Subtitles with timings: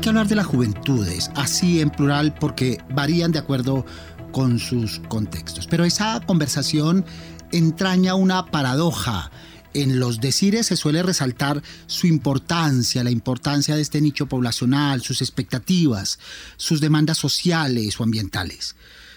[0.00, 3.84] Hay que hablar de las juventudes, así en plural, porque varían de acuerdo
[4.32, 5.66] con sus contextos.
[5.66, 7.04] Pero esa conversación
[7.52, 9.30] entraña una paradoja
[9.74, 15.20] en los decires se suele resaltar su importancia, la importancia de este nicho poblacional, sus
[15.20, 16.18] expectativas,
[16.56, 18.76] sus demandas sociales o ambientales.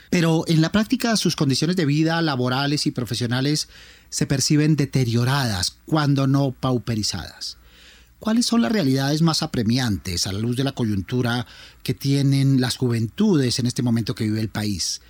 [0.10, 3.70] Pero en la práctica sus condiciones de vida laborales y profesionales
[4.10, 7.58] se perciben deterioradas, cuando no pauperizadas.
[8.24, 11.46] ¿Cuáles son las realidades más apremiantes a la luz de la coyuntura
[11.84, 15.02] que tienen las juventudes en este momento que vive el país?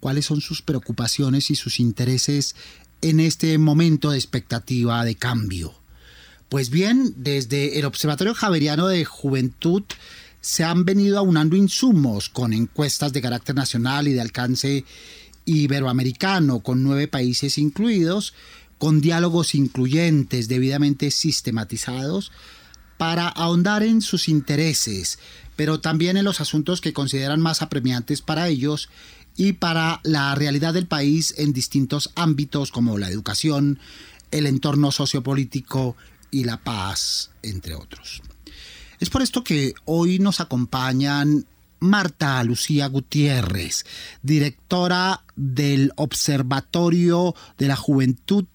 [0.00, 2.56] ¿Cuáles son sus preocupaciones y sus intereses
[3.02, 5.74] en este momento de expectativa de cambio?
[6.48, 9.84] Pues bien, desde el Observatorio Javeriano de Juventud
[10.40, 14.84] se han venido aunando insumos con encuestas de carácter nacional y de alcance
[15.44, 18.34] iberoamericano, con nueve países incluidos,
[18.78, 22.32] con diálogos incluyentes debidamente sistematizados,
[22.96, 25.18] para ahondar en sus intereses,
[25.56, 28.88] pero también en los asuntos que consideran más apremiantes para ellos
[29.36, 33.78] y para la realidad del país en distintos ámbitos como la educación,
[34.30, 35.96] el entorno sociopolítico
[36.30, 38.22] y la paz, entre otros.
[38.98, 41.46] Es por esto que hoy nos acompañan
[41.80, 43.84] Marta Lucía Gutiérrez,
[44.22, 48.46] directora del Observatorio de la Juventud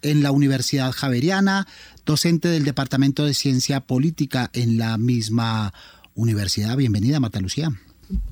[0.00, 1.66] en la Universidad Javeriana,
[2.04, 5.72] docente del Departamento de Ciencia Política en la misma
[6.14, 6.76] universidad.
[6.76, 7.70] Bienvenida, Marta Lucía.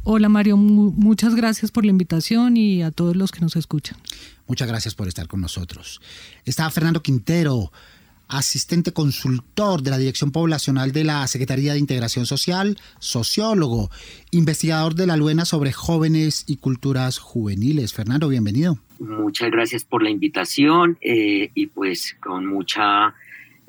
[0.04, 3.96] Hola Mario, muchas gracias por la invitación y a todos los que nos escuchan.
[4.46, 6.00] Muchas gracias por estar con nosotros.
[6.44, 7.72] Está Fernando Quintero,
[8.28, 13.91] asistente consultor de la Dirección Poblacional de la Secretaría de Integración Social, sociólogo,
[14.30, 17.94] investigador de la Luena sobre jóvenes y culturas juveniles.
[17.94, 18.78] Fernando, bienvenido.
[18.98, 23.14] Muchas gracias por la invitación eh, y pues con mucha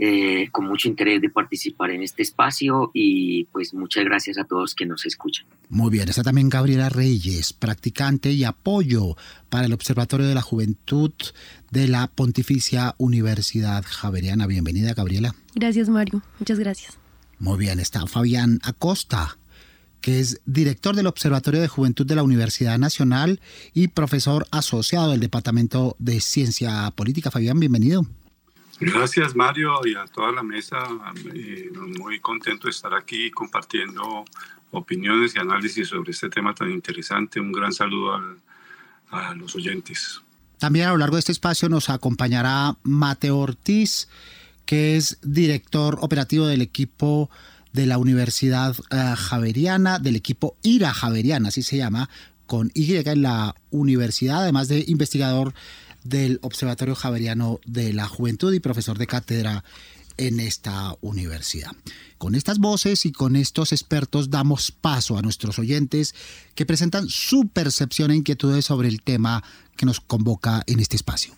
[0.05, 4.75] eh, con mucho interés de participar en este espacio y pues muchas gracias a todos
[4.75, 5.45] que nos escuchan.
[5.69, 9.15] Muy bien, está también Gabriela Reyes, practicante y apoyo
[9.47, 11.13] para el Observatorio de la Juventud
[11.71, 14.45] de la Pontificia Universidad Javeriana.
[14.45, 15.35] Bienvenida, Gabriela.
[15.55, 16.21] Gracias, Mario.
[16.37, 16.97] Muchas gracias.
[17.39, 19.37] Muy bien, está Fabián Acosta,
[20.01, 23.39] que es director del Observatorio de Juventud de la Universidad Nacional
[23.73, 27.31] y profesor asociado del Departamento de Ciencia Política.
[27.31, 28.05] Fabián, bienvenido.
[28.85, 30.87] Gracias Mario y a toda la mesa.
[31.97, 34.25] muy contento de estar aquí compartiendo
[34.71, 37.39] opiniones y análisis sobre este tema tan interesante.
[37.39, 38.19] Un gran saludo
[39.11, 40.21] a los oyentes.
[40.63, 44.07] También a lo largo de este espacio nos acompañará Mateo Ortiz,
[44.65, 47.29] que es director operativo del equipo
[47.73, 52.09] de la Universidad eh, Javeriana, del equipo IRA Javeriana, así se llama,
[52.45, 55.53] con Y en la universidad, además de investigador
[56.03, 59.63] del Observatorio Javeriano de la Juventud y profesor de cátedra
[60.17, 61.71] en esta universidad.
[62.17, 66.13] Con estas voces y con estos expertos damos paso a nuestros oyentes
[66.55, 69.43] que presentan su percepción e inquietudes sobre el tema
[69.75, 71.33] que nos convoca en este espacio.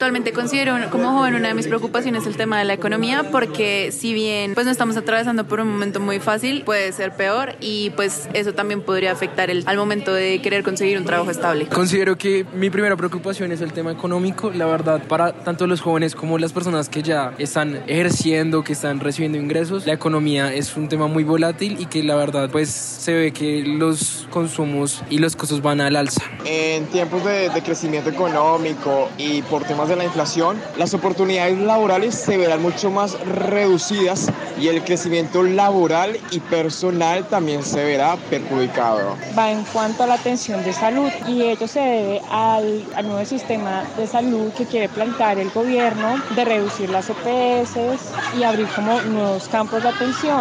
[0.00, 4.14] Actualmente considero como joven una de mis preocupaciones el tema de la economía porque si
[4.14, 8.26] bien pues no estamos atravesando por un momento muy fácil, puede ser peor y pues
[8.32, 11.66] eso también podría afectar el, al momento de querer conseguir un trabajo estable.
[11.66, 16.14] Considero que mi primera preocupación es el tema económico, la verdad, para tanto los jóvenes
[16.14, 20.88] como las personas que ya están ejerciendo, que están recibiendo ingresos, la economía es un
[20.88, 25.36] tema muy volátil y que la verdad pues se ve que los consumos y los
[25.36, 26.22] costos van al alza.
[26.46, 32.14] En tiempos de, de crecimiento económico y por temas de la inflación, las oportunidades laborales
[32.14, 39.16] se verán mucho más reducidas y el crecimiento laboral y personal también se verá perjudicado.
[39.36, 43.24] Va en cuanto a la atención de salud y ello se debe al, al nuevo
[43.24, 47.76] sistema de salud que quiere plantear el gobierno de reducir las EPS
[48.38, 50.40] y abrir como nuevos campos de atención.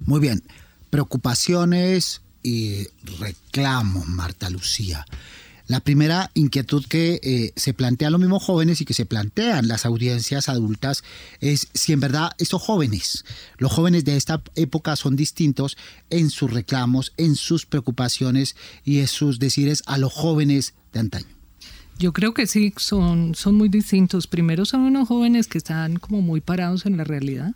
[0.00, 0.42] Muy bien,
[0.90, 2.86] preocupaciones y
[3.18, 5.04] reclamos, Marta Lucía.
[5.68, 9.84] La primera inquietud que eh, se plantean los mismos jóvenes y que se plantean las
[9.84, 11.04] audiencias adultas
[11.40, 13.26] es si en verdad estos jóvenes,
[13.58, 15.76] los jóvenes de esta época son distintos
[16.08, 21.26] en sus reclamos, en sus preocupaciones y en sus decires a los jóvenes de antaño.
[21.98, 24.26] Yo creo que sí, son, son muy distintos.
[24.26, 27.54] Primero son unos jóvenes que están como muy parados en la realidad,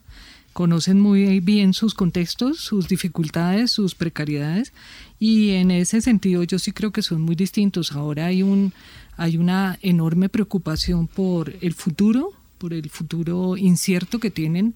[0.53, 4.75] conocen muy bien sus contextos, sus dificultades, sus precariedades
[5.23, 7.93] y en ese sentido yo sí creo que son muy distintos.
[7.93, 8.73] Ahora hay un
[9.17, 14.75] hay una enorme preocupación por el futuro, por el futuro incierto que tienen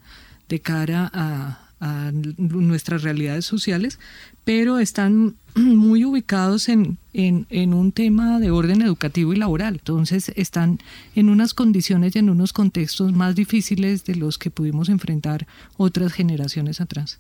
[0.48, 1.62] de cara a,
[2.38, 3.98] nuestras realidades sociales,
[4.44, 9.74] pero están muy ubicados en, en, un tema de orden educativo y laboral.
[9.74, 10.78] Entonces están
[11.16, 16.12] en unas condiciones y en unos contextos más difíciles de los que pudimos enfrentar otras
[16.12, 17.18] generaciones atrás.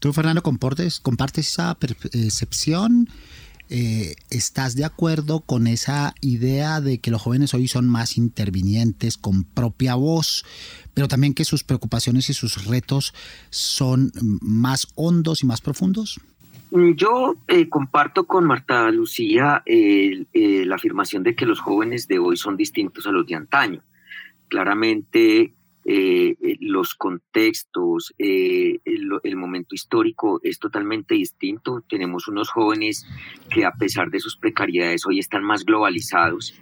[0.00, 1.02] ¿Tú, Fernando, compartes,
[1.36, 3.08] esa percepción?
[3.68, 9.18] Eh, ¿Estás de acuerdo con esa idea de que los jóvenes hoy son más intervinientes,
[9.18, 10.44] con propia voz,
[10.94, 13.12] pero también que sus preocupaciones y sus retos
[13.50, 16.20] son más hondos y más profundos?
[16.70, 22.20] Mm, yo eh, comparto con Marta Lucía eh, la afirmación de que los jóvenes de
[22.20, 23.82] hoy son distintos a los de antaño.
[24.46, 25.54] Claramente
[25.90, 31.82] eh, eh, los contextos, eh, el, momento histórico es totalmente distinto.
[31.88, 33.06] Tenemos unos jóvenes
[33.48, 36.54] que a pesar de sus precariedades hoy están más globalizados,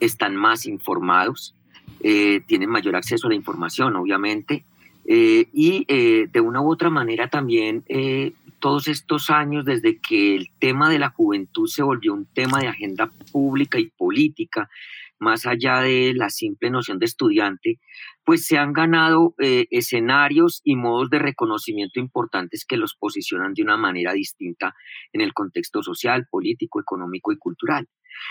[0.00, 1.54] están más informados,
[2.00, 4.64] tienen mayor acceso a la información, obviamente,
[5.06, 7.84] y de una u otra manera también
[8.58, 12.68] todos estos años desde que el tema de la juventud se volvió un tema de
[12.68, 14.68] agenda pública y política,
[15.18, 17.78] más allá de la simple noción de estudiante,
[18.24, 23.62] pues se han ganado eh, escenarios y modos de reconocimiento importantes que los posicionan de
[23.62, 24.74] una manera distinta
[25.12, 27.88] en el contexto social, político, económico y cultural.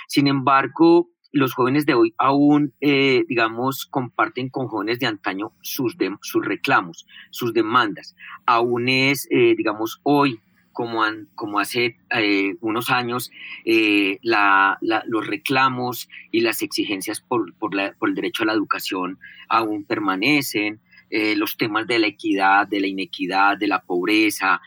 [0.07, 5.95] Sin embargo, los jóvenes de hoy aún, eh, digamos, comparten con jóvenes de antaño sus,
[6.21, 8.15] sus reclamos, sus demandas.
[8.45, 10.39] Aún es, eh, digamos, hoy
[10.77, 11.01] como,
[11.33, 13.31] como hace eh, unos años,
[13.65, 19.17] eh, los reclamos y las exigencias por, el derecho a la educación
[19.49, 20.79] aún permanecen,
[21.09, 24.61] eh, los temas de la equidad, de la inequidad, de la pobreza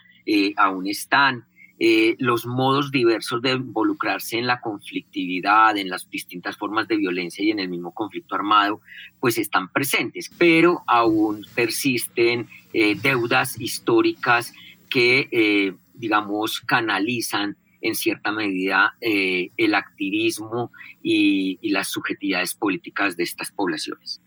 [0.57, 1.45] aún están.
[2.19, 7.51] los modos diversos de involucrarse en la conflictividad, en las distintas formas de violencia y
[7.51, 8.81] en el mismo conflicto armado,
[9.21, 12.49] pues están presentes, pero aún persisten
[13.01, 14.53] deudas históricas
[14.89, 20.71] que digamos, canalizan en cierta medida eh, el activismo
[21.01, 24.21] y, las subjetividades políticas de estas poblaciones.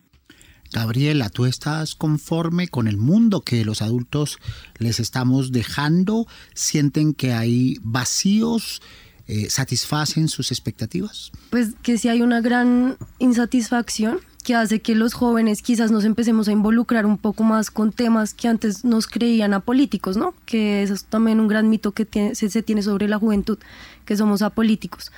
[0.73, 4.39] Gabriela, ¿tú estás conforme con el mundo que los adultos
[4.79, 6.27] les estamos dejando?
[6.55, 8.81] ¿Sienten que hay vacíos?
[9.27, 11.31] Eh, ¿Satisfacen sus expectativas?
[11.51, 16.47] Pues que si hay una gran insatisfacción que hace que los jóvenes quizás nos empecemos
[16.47, 20.35] a involucrar un poco más con temas que antes nos creían apolíticos, ¿no?
[20.45, 23.59] Que eso es también un gran mito que se, tiene sobre la juventud,
[24.05, 25.11] que somos apolíticos.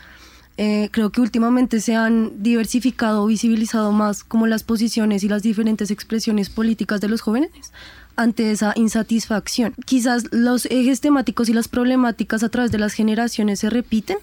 [0.58, 5.90] Eh, creo que últimamente se han diversificado, visibilizado más como las posiciones y las diferentes
[5.90, 7.72] expresiones políticas de los jóvenes
[8.14, 9.74] ante esa insatisfacción.
[9.84, 14.18] Quizás los ejes temáticos y las problemáticas a través de las generaciones se repiten,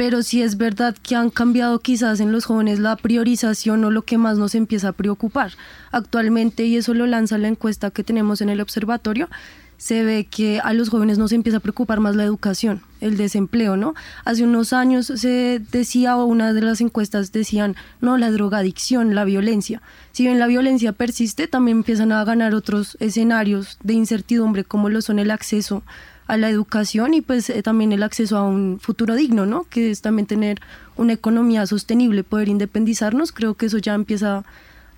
[0.00, 4.00] pero sí es verdad que han cambiado quizás en los jóvenes la priorización o lo
[4.00, 5.52] que más nos empieza a preocupar.
[5.92, 9.28] Actualmente, y eso lo lanza la encuesta que tenemos en el observatorio,
[9.76, 13.76] se ve que a los jóvenes nos empieza a preocupar más la educación, el desempleo,
[13.76, 13.94] ¿no?
[14.24, 19.24] Hace unos años se decía, o una de las encuestas decían, no, la drogadicción, la
[19.24, 19.82] violencia.
[20.12, 25.02] Si bien la violencia persiste, también empiezan a ganar otros escenarios de incertidumbre, como lo
[25.02, 25.82] son el acceso
[26.30, 29.64] a la educación y pues eh, también el acceso a un futuro digno, ¿no?
[29.64, 30.60] Que es también tener
[30.96, 34.44] una economía sostenible, poder independizarnos, creo que eso ya empieza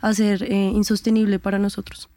[0.03, 2.11] a ser eh, insostenible para nosotros.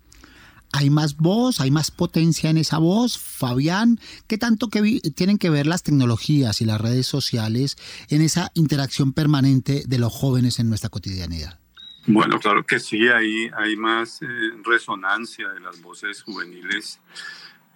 [0.74, 1.62] ¿Hay más voz?
[1.62, 3.18] ¿Hay más potencia en esa voz?
[3.18, 7.78] Fabián, ¿qué tanto que tienen que ver las tecnologías y las redes sociales
[8.10, 11.60] en esa interacción permanente de los jóvenes en nuestra cotidianidad?
[12.08, 14.26] Bueno, claro que sí, hay, hay más eh,
[14.66, 17.00] resonancia de las voces juveniles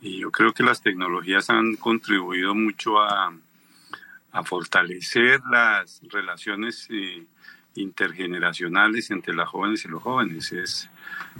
[0.01, 3.33] y yo creo que las tecnologías han contribuido mucho a,
[4.31, 7.25] a fortalecer las relaciones eh,
[7.75, 10.51] intergeneracionales entre las jóvenes y los jóvenes.
[10.51, 10.89] Es,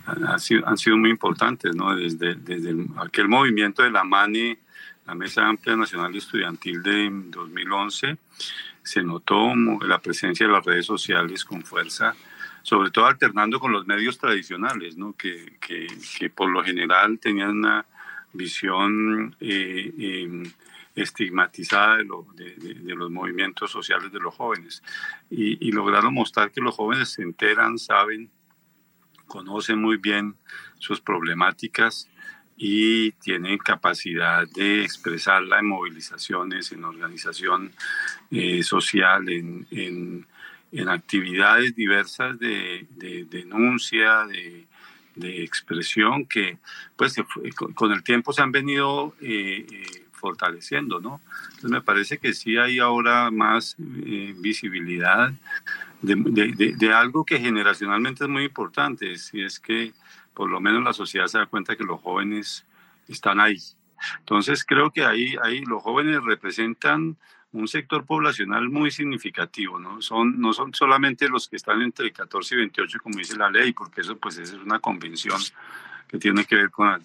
[0.06, 1.96] han, sido, muy importantes, ¿no?
[1.96, 4.60] Desde, desde aquel movimiento de la MANE,
[5.06, 8.18] la Mesa Amplia Nacional Estudiantil de 2011,
[8.84, 12.16] se notó la presencia de las redes sociales con fuerza,
[12.64, 15.14] sobre todo alternando con los medios tradicionales, ¿no?
[15.14, 15.88] que, que,
[16.18, 17.86] que por lo general tenían una
[18.34, 20.44] visión eh, em,
[20.96, 24.84] estigmatizada de, los movimientos sociales de los jóvenes.
[25.30, 28.30] Y, lograron mostrar que los jóvenes se enteran, saben,
[29.28, 30.36] conocen muy bien
[30.78, 32.10] sus problemáticas
[32.58, 37.72] y tienen capacidad de expresarla en movilizaciones, en organización
[38.32, 40.28] eh, social, en, en,
[40.74, 44.68] en, actividades diversas de, de denuncia, de,
[45.16, 46.58] de, expresión que
[46.96, 47.16] pues
[47.76, 51.22] con el tiempo se han venido eh, eh, fortaleciendo, ¿no?
[51.50, 55.32] Entonces me parece que sí hay ahora más visibilidad
[56.02, 59.94] de, de, algo que generacionalmente es muy importante, si es que
[60.34, 62.66] por lo menos la sociedad se da cuenta que los jóvenes
[63.08, 63.58] están ahí.
[64.20, 67.18] Entonces creo que ahí, ahí los jóvenes representan
[67.52, 70.02] un sector poblacional muy significativo, ¿no?
[70.02, 73.74] Son, no son solamente los que están entre 14 y 28, como dice la ley,
[73.74, 75.40] porque eso pues es una convención
[76.10, 77.00] que tiene que ver con,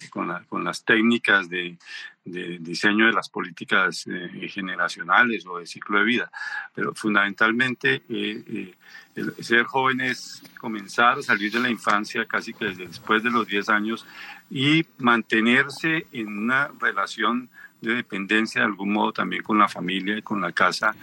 [0.49, 1.77] con, las técnicas de,
[2.23, 6.31] diseño de las políticas eh, generacionales o de ciclo de vida.
[6.73, 8.73] Pero fundamentalmente eh,
[9.15, 13.47] eh, ser joven es comenzar a salir de la infancia casi que después de los
[13.47, 14.07] 10 años
[14.49, 20.21] y mantenerse en una relación de dependencia de algún modo también con la familia y
[20.21, 20.95] con la casa.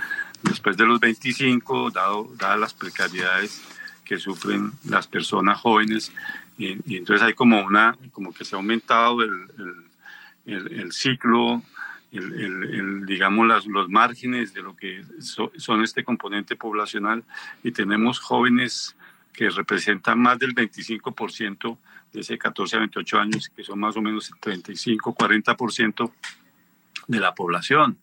[0.43, 3.62] Después de los 25, dado, dadas las precariedades
[4.05, 6.12] que sufren las personas jóvenes
[6.59, 9.47] y, entonces hay como una, como que se ha aumentado el,
[10.47, 11.62] el, el, ciclo,
[12.12, 17.25] el, digamos, las, los márgenes de lo que son este componente poblacional
[17.62, 18.97] y tenemos jóvenes
[19.33, 21.79] que representan más del 25%
[22.12, 26.12] de ese 14 a 28 años, que son más o menos el 35, 40%
[27.07, 27.99] de la población.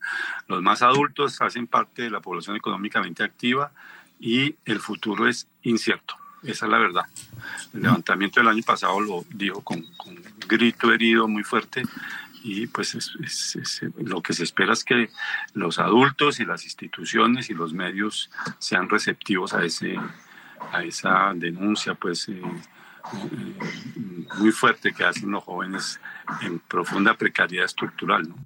[0.46, 3.72] Los más adultos hacen parte de la población económicamente activa
[4.18, 6.16] y el futuro es incierto.
[6.42, 7.04] Esa es la verdad.
[7.74, 10.16] El levantamiento del año pasado lo dijo con, con
[10.46, 11.82] grito herido muy fuerte
[12.42, 13.12] y pues
[13.98, 15.10] lo que se espera es que
[15.54, 19.98] los adultos y las instituciones y los medios sean receptivos a ese
[20.72, 26.00] a esa denuncia pues eh, eh, muy fuerte que hacen los jóvenes
[26.42, 28.36] en profunda precariedad estructural ¿no?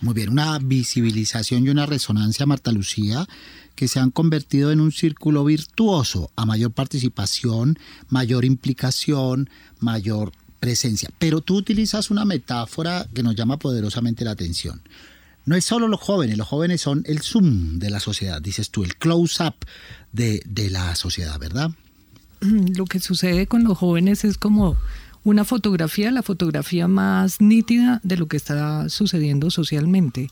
[0.00, 3.26] Muy bien, una visibilización y una resonancia, Marta Lucía,
[3.74, 7.78] que se han convertido en un círculo virtuoso a mayor participación,
[8.08, 11.10] mayor implicación, mayor presencia.
[11.18, 14.80] Pero tú utilizas una metáfora que nos llama poderosamente la atención.
[15.44, 18.84] No es solo los jóvenes, los jóvenes son el zoom de la sociedad, dices tú,
[18.84, 19.54] el close-up
[20.12, 21.70] de, de la sociedad, ¿verdad?
[22.40, 24.76] Lo que sucede con los jóvenes es como
[25.24, 30.28] una fotografía, la fotografía más nítida de lo que está sucediendo socialmente.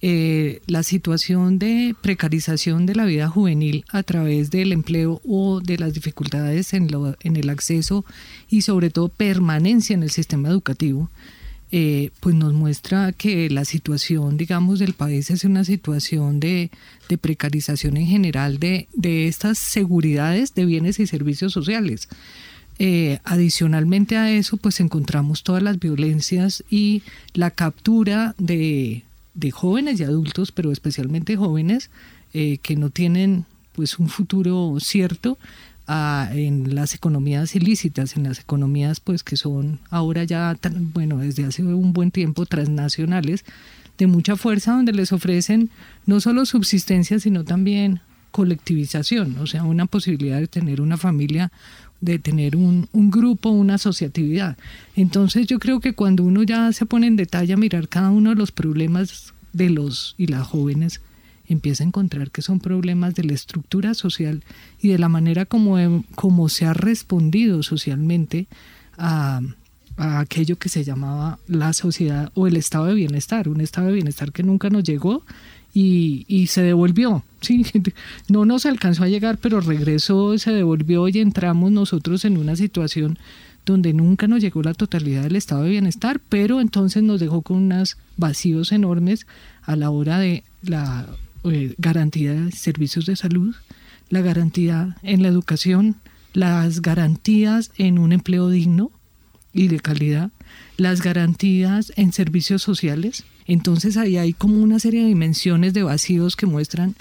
[0.00, 5.76] Eh, la situación de precarización de la vida juvenil a través del empleo o de
[5.76, 6.88] las dificultades en,
[7.20, 8.04] en el acceso
[8.48, 11.10] y sobre todo permanencia en el sistema educativo,
[11.70, 16.70] eh, pues nos muestra que la situación, digamos, del país es una situación de,
[17.08, 22.08] de precarización en general de, de, estas seguridades de bienes y servicios sociales.
[22.80, 27.02] Eh, adicionalmente a eso, pues encontramos todas las violencias y
[27.34, 29.02] la captura de,
[29.52, 31.90] jóvenes y adultos, pero especialmente jóvenes
[32.34, 35.38] eh, que no tienen pues un futuro cierto
[35.86, 40.56] ah, en las economías ilícitas, en las economías pues que son ahora ya,
[40.94, 43.44] bueno, desde hace un buen tiempo transnacionales,
[43.96, 45.70] de mucha fuerza, donde les ofrecen
[46.06, 51.50] no solo subsistencia, sino también colectivización, o sea, una posibilidad de tener una familia
[52.00, 54.56] de tener un, un, grupo, una asociatividad.
[54.94, 58.30] Entonces yo creo que cuando uno ya se pone en detalle a mirar cada uno
[58.30, 61.00] de los problemas de los y las jóvenes,
[61.48, 64.42] empieza a encontrar que son problemas de la estructura social
[64.80, 68.46] y de la manera como, como se ha respondido socialmente
[68.98, 69.40] a,
[69.96, 73.94] a aquello que se llamaba la sociedad o el estado de bienestar, un estado de
[73.94, 75.24] bienestar que nunca nos llegó
[75.80, 77.24] y, se devolvió.
[77.40, 77.64] Sí,
[78.28, 83.18] no nos alcanzó a llegar, pero regresó, se devolvió y entramos nosotros en una situación
[83.64, 87.58] donde nunca nos llegó la totalidad del estado de bienestar, pero entonces nos dejó con
[87.58, 89.26] unos vacíos enormes
[89.62, 91.06] a la hora de la
[91.44, 93.54] eh, garantía de servicios de salud,
[94.08, 95.96] la garantía en la educación,
[96.32, 98.90] las garantías en un empleo digno
[99.52, 100.30] y de calidad,
[100.76, 106.36] las garantías en servicios sociales, entonces ahí hay como una serie de dimensiones de vacíos
[106.36, 106.94] que muestran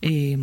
[0.00, 0.38] eh,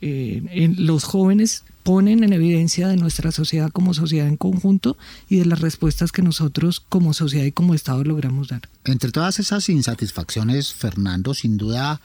[0.00, 4.96] eh, en los jóvenes ponen en evidencia de nuestra sociedad como sociedad en conjunto
[5.28, 8.62] y de las respuestas que nosotros como sociedad y como Estado logramos dar.
[8.84, 12.00] Entre todas esas insatisfacciones, Fernando, sin duda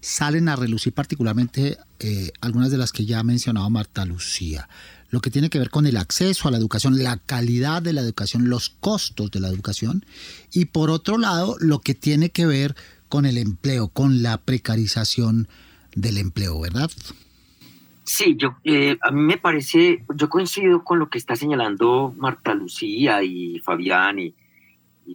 [0.00, 4.68] salen a relucir particularmente eh, algunas de las que ya ha mencionado Marta Lucía
[5.10, 8.00] lo que tiene que ver con el acceso a la educación, la calidad de la
[8.00, 10.04] educación, los costos de la educación,
[10.52, 12.74] y por otro lado, lo que tiene que ver
[13.08, 15.48] con el empleo, con la precarización
[15.94, 16.90] del empleo, ¿verdad?
[18.04, 22.54] Sí, yo eh, a mí me parece, yo coincido con lo que está señalando Marta
[22.54, 24.34] Lucía y Fabián y,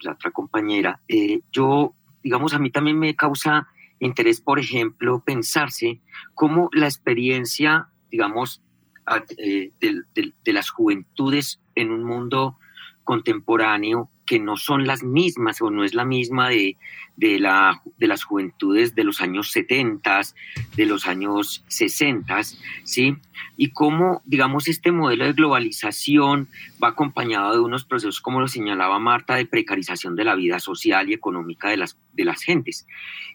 [0.03, 1.93] la otra compañera, eh, yo,
[2.23, 3.67] digamos, a mí también me causa
[3.99, 5.99] interés, por ejemplo, pensarse
[6.33, 8.61] cómo la experiencia, digamos,
[9.37, 12.57] eh, de, las juventudes en un mundo
[13.03, 16.77] contemporáneo que no son las mismas o no es la misma de,
[17.17, 20.21] de, la, de las juventudes de los años 70,
[20.75, 22.41] de los años 60,
[22.85, 23.17] ¿sí?
[23.57, 26.47] Y cómo, digamos, este modelo de globalización
[26.81, 31.09] va acompañado de unos procesos, como lo señalaba Marta, de precarización de la vida social
[31.09, 32.87] y económica de las, de las gentes.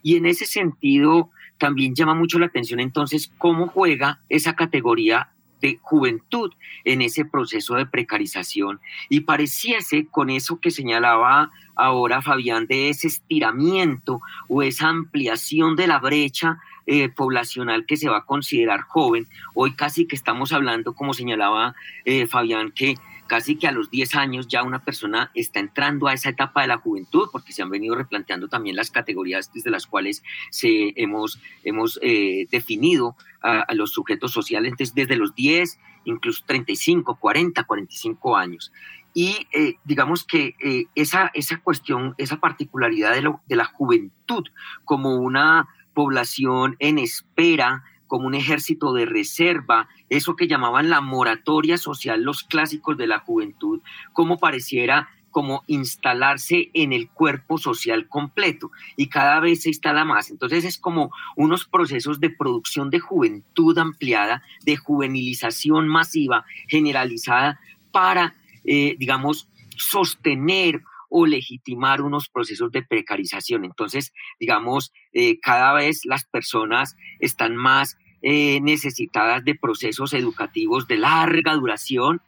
[0.02, 5.30] Y en ese sentido, también llama mucho la atención entonces cómo juega esa categoría
[5.61, 6.53] de juventud
[6.85, 8.81] en ese proceso de precarización.
[9.09, 15.87] Y pareciese con eso que señalaba ahora Fabián de ese estiramiento o esa ampliación de
[15.87, 19.26] la brecha eh, poblacional que se va a considerar joven.
[19.55, 21.75] Hoy casi que estamos hablando, como señalaba
[22.05, 26.14] eh, Fabián, que casi que a los 10 años ya una persona está entrando a
[26.14, 29.87] esa etapa de la juventud, porque se han venido replanteando también las categorías desde las
[29.87, 37.16] cuales se hemos, hemos eh, definido a, los sujetos sociales desde los 10, incluso 35,
[37.16, 38.73] 40, 45 años.
[39.14, 44.45] Y eh, digamos que eh, esa, esa cuestión, esa particularidad de, de la juventud
[44.85, 51.79] como una población en espera, como un ejército de reserva, eso que llamaban la moratoria
[51.79, 53.81] social, los clásicos de la juventud,
[54.12, 60.31] como pareciera como instalarse en el cuerpo social completo y cada vez se instala más.
[60.31, 67.59] Entonces es como unos procesos de producción de juventud ampliada, de juvenilización masiva, generalizada,
[67.91, 68.35] para,
[68.65, 73.65] eh, digamos, sostener o legitimar unos procesos de precarización.
[73.65, 80.97] Entonces, digamos, eh, cada vez las personas están más eh, necesitadas de procesos educativos de
[80.97, 82.23] larga duración,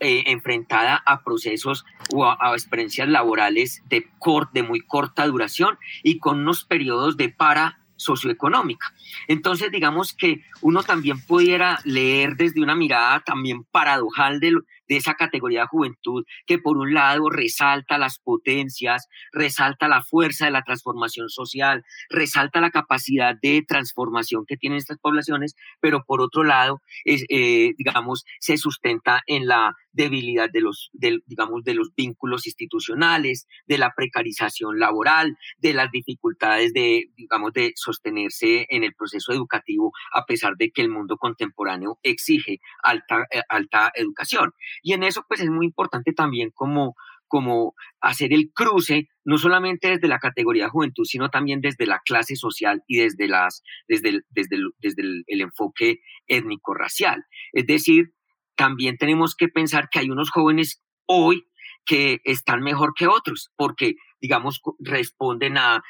[0.00, 4.06] eh, enfrentada a procesos o a, experiencias laborales de,
[4.52, 8.94] de muy corta duración y con unos periodos de para socioeconómica.
[9.26, 14.52] Entonces, digamos que uno también pudiera leer desde una mirada también paradojal de,
[14.88, 20.46] de esa categoría de juventud que por un lado resalta las potencias, resalta la fuerza
[20.46, 26.20] de la transformación social, resalta la capacidad de transformación que tienen estas poblaciones, pero por
[26.20, 31.90] otro lado, es, eh, digamos, se sustenta en la debilidad de los, digamos, de los
[31.96, 38.94] vínculos institucionales, de la precarización laboral, de las dificultades de, digamos, de sostenerse en el
[38.94, 44.52] proceso educativo, a pesar de que el mundo contemporáneo exige alta, eh, alta educación.
[44.82, 46.94] Y en eso, pues es muy importante también como,
[47.26, 52.36] como hacer el cruce, no solamente desde la categoría juventud, sino también desde la clase
[52.36, 57.24] social y desde, las, desde, el, desde, desde el, enfoque étnico-racial.
[57.52, 58.12] Es decir,
[58.56, 61.44] también tenemos que pensar que hay unos jóvenes hoy
[61.84, 65.82] que están mejor que otros, porque digamos, responden a,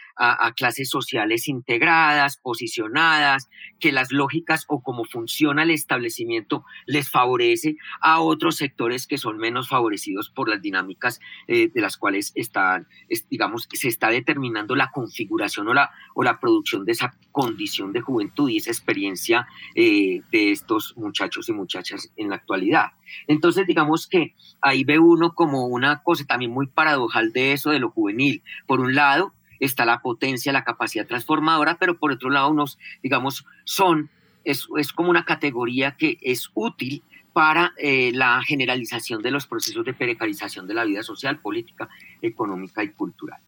[0.56, 8.20] clases sociales integradas, posicionadas, que las lógicas o cómo funciona el establecimiento les favorece a
[8.20, 12.88] otros sectores que son menos favorecidos por las dinámicas eh, de las cuales están,
[13.30, 18.00] digamos, se está determinando la configuración o la, o la producción de esa condición de
[18.00, 22.86] juventud y esa experiencia eh, de estos muchachos y muchachas en la actualidad.
[23.26, 27.78] Entonces, digamos que ahí ve uno como una cosa también muy paradojal de eso, de
[27.78, 28.17] lo juvenil
[28.66, 33.44] por un lado está la potencia, la capacidad transformadora, pero por otro lado unos, digamos,
[33.64, 34.10] son,
[34.44, 37.02] es, como una categoría que es útil
[37.32, 41.88] para eh, la generalización de los procesos de precarización de la vida social, política,
[42.22, 43.40] económica y cultural.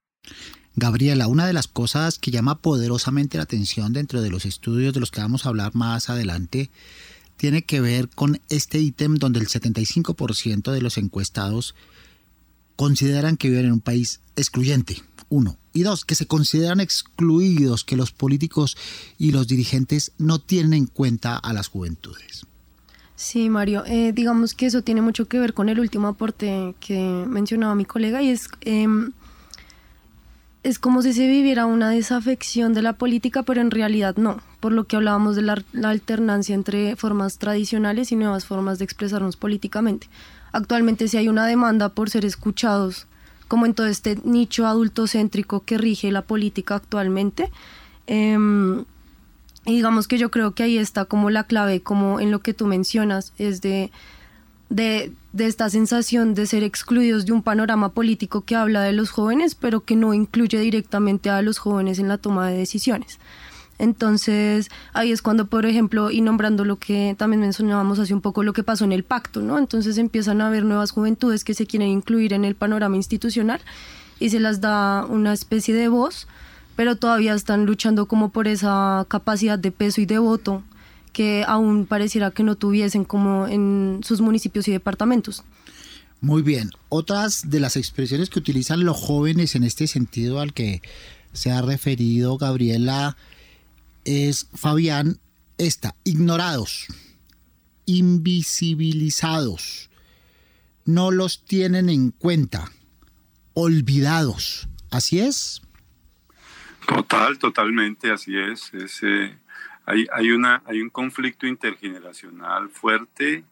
[0.77, 5.01] Gabriela, una de las cosas que llama poderosamente la atención dentro de los estudios de
[5.01, 6.71] los que vamos a hablar más adelante
[7.37, 11.75] tiene que ver con este ítem donde el 75% de los encuestados
[12.81, 15.59] consideran que viven en un país excluyente, uno.
[15.75, 18.75] Y dos, que se consideran excluidos, que los políticos
[19.19, 22.47] y los dirigentes no tienen en cuenta a las juventudes.
[23.17, 27.27] Sí, Mario, eh, digamos que eso tiene mucho que ver con el último aporte que
[27.29, 29.13] mencionaba mi colega y es, em,
[30.63, 34.73] es como si se viviera una desafección de la política, pero en realidad no, por
[34.73, 40.09] lo que hablábamos de la alternancia entre formas tradicionales y nuevas formas de expresarnos políticamente.
[40.53, 43.07] Actualmente sí hay una demanda por ser escuchados,
[43.49, 47.51] como en todo este nicho adultocéntrico que rige la política actualmente.
[48.07, 48.85] Em,
[49.67, 52.55] y digamos que yo creo que ahí está como la clave, como en lo que
[52.55, 53.91] tú mencionas, es de,
[54.69, 59.11] de, de, esta sensación de ser excluidos de un panorama político que habla de los
[59.11, 63.19] jóvenes, pero que no incluye directamente a los jóvenes en la toma de decisiones.
[63.79, 68.43] Entonces, ahí es cuando, por ejemplo, y nombrando lo que también mencionábamos hace un poco,
[68.43, 69.57] lo que pasó en el pacto, ¿no?
[69.57, 73.61] Entonces empiezan a haber nuevas juventudes que se quieren incluir en el panorama institucional
[74.19, 76.29] y se las da una especie de voz,
[76.77, 80.63] pero todavía están luchando como por esa capacidad de peso y de voto
[81.13, 85.45] que aún pareciera que no tuviesen como en sus municipios y departamentos.
[86.21, 86.71] Muy bien.
[86.89, 90.83] Otras de las expresiones que utilizan los jóvenes en este sentido al que
[91.33, 93.17] se ha referido Gabriela
[94.05, 95.19] es, Fabián,
[95.57, 96.87] esta, ignorados,
[97.87, 99.89] invisibilizados,
[100.85, 102.71] no los tienen en cuenta,
[103.55, 104.69] olvidados.
[104.91, 105.63] ¿Así es?
[106.87, 108.75] Total, totalmente, así es.
[108.75, 109.39] es eh,
[110.13, 113.45] hay, una, hay un conflicto intergeneracional fuerte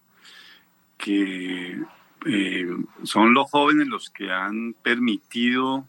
[0.97, 1.79] que
[2.25, 5.87] eh, son los jóvenes los que han permitido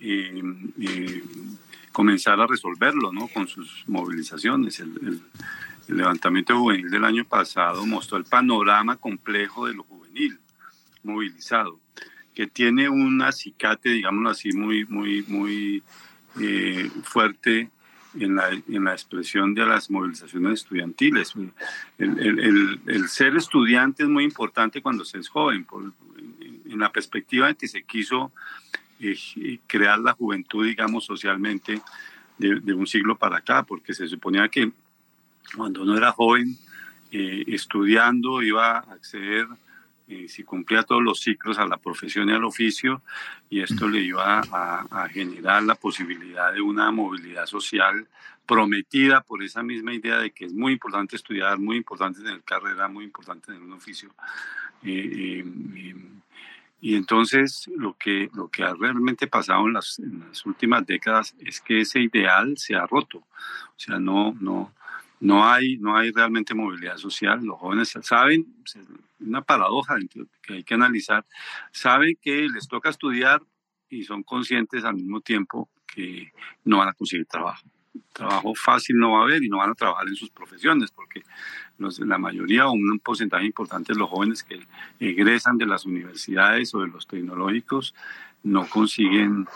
[0.00, 0.42] eh,
[1.92, 3.28] comenzar a resolverlo ¿no?
[3.28, 4.80] con sus movilizaciones.
[4.80, 5.20] El,
[5.88, 10.36] levantamiento juvenil del año pasado mostró el panorama complejo de lo juvenil
[11.04, 11.78] movilizado,
[12.34, 15.84] que tiene un acicate, digámoslo así, muy, muy, muy
[16.40, 17.70] eh, fuerte
[18.18, 21.34] en la, en la, expresión de las movilizaciones estudiantiles.
[21.98, 25.92] El, el, el, ser estudiante es muy importante cuando se es joven, por,
[26.40, 28.32] en la perspectiva en que se quiso
[29.00, 31.80] eh, crear la juventud, digamos, socialmente
[32.38, 34.72] de, de, un siglo para acá, porque se suponía que
[35.54, 36.56] cuando uno era joven,
[37.12, 39.46] eh, estudiando, iba a acceder
[40.08, 43.02] eh, si cumplía todos los ciclos a la profesión y al oficio,
[43.50, 48.06] y esto le iba a, generar la posibilidad de una movilidad social
[48.46, 52.86] prometida por esa misma idea de que es muy importante estudiar, muy importante tener carrera,
[52.86, 54.14] muy importante tener un oficio.
[54.84, 55.94] Eh, eh,
[56.80, 61.34] y entonces lo que, lo que ha realmente pasado en las, en las, últimas décadas
[61.40, 63.18] es que ese ideal se ha roto.
[63.18, 64.72] O sea, no, no,
[65.20, 67.42] no hay, no hay realmente movilidad social.
[67.42, 68.46] Los jóvenes saben,
[69.20, 69.96] una paradoja
[70.42, 71.24] que hay que analizar,
[71.72, 73.42] saben que les toca estudiar
[73.88, 76.32] y son conscientes al mismo tiempo que
[76.64, 77.64] no van a conseguir trabajo.
[78.12, 81.22] Trabajo fácil no va a haber y no van a trabajar en sus profesiones porque
[81.78, 84.66] la mayoría o un porcentaje importante de los jóvenes que
[85.00, 87.94] egresan de las universidades o de los tecnológicos
[88.42, 89.46] no consiguen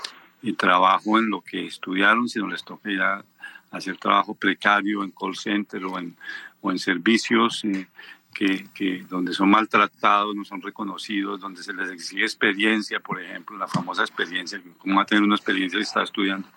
[0.42, 3.24] eh, trabajo en lo que estudiaron, sino les toca ir a
[3.70, 6.16] hacer trabajo precario en call center o en,
[6.60, 7.86] o en servicios eh,
[8.34, 13.56] que, que, donde son maltratados, no son reconocidos, donde se les exige experiencia, por ejemplo,
[13.56, 16.48] la famosa experiencia, cómo va a tener una experiencia si está estudiando.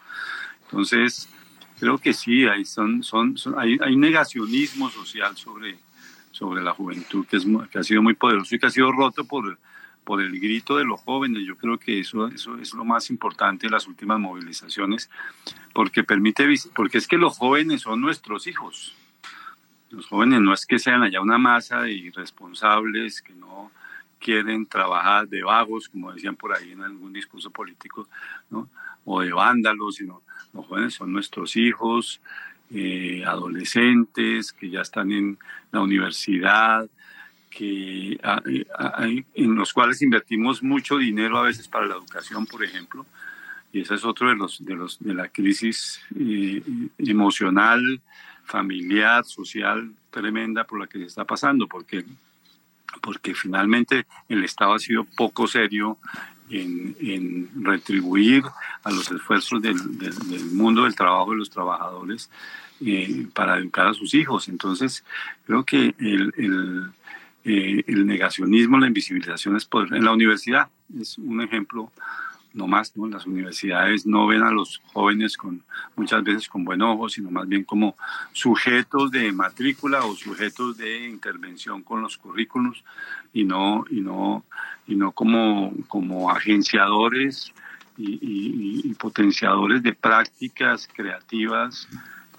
[0.64, 1.30] Entonces,
[1.80, 5.78] creo que sí, hay, son, son, hay, hay negacionismo social sobre,
[6.32, 9.24] sobre la juventud que, es, que ha sido muy poderoso y que ha sido roto
[9.26, 9.58] por,
[10.04, 11.44] por el grito de los jóvenes.
[11.46, 15.10] Yo creo que eso, eso es lo más importante de las últimas movilizaciones,
[15.74, 18.96] porque permite, porque es que los jóvenes son nuestros hijos.
[19.90, 23.72] Los jóvenes no es que sean allá una masa de irresponsables que no
[24.20, 28.08] quieren trabajar de vagos, como decían por ahí en algún discurso político,
[28.50, 28.70] ¿no?
[29.06, 32.22] o de vándalos, sino los jóvenes son nuestros hijos,
[32.72, 35.38] eh, adolescentes que ya están en
[35.72, 36.88] la universidad,
[37.54, 38.20] que
[39.36, 43.06] en los cuales invertimos mucho dinero a veces para la educación, por ejemplo,
[43.72, 46.62] y ese es otro de los de los de la crisis eh,
[46.98, 48.02] emocional,
[48.46, 52.06] familiar, social tremenda por la que se está pasando, porque
[53.02, 55.98] porque finalmente el Estado ha sido poco serio
[56.50, 58.44] en, en retribuir
[58.84, 62.30] a los esfuerzos del, del, mundo del trabajo de los trabajadores
[62.86, 64.48] eh, para educar a sus hijos.
[64.50, 65.04] Entonces,
[65.46, 66.92] creo que el, el
[67.46, 69.94] eh, el negacionismo, la invisibilización es poder.
[69.94, 71.92] En la universidad es un ejemplo
[72.54, 73.08] no más, ¿no?
[73.08, 75.64] Las universidades no ven a los jóvenes con
[75.96, 77.96] muchas veces con buen ojo, sino más bien como
[78.32, 82.84] sujetos de matrícula o sujetos de intervención con los currículos
[83.34, 84.46] y no, y no,
[84.88, 87.52] y no como, como agenciadores
[87.98, 91.88] y, y, y potenciadores de prácticas creativas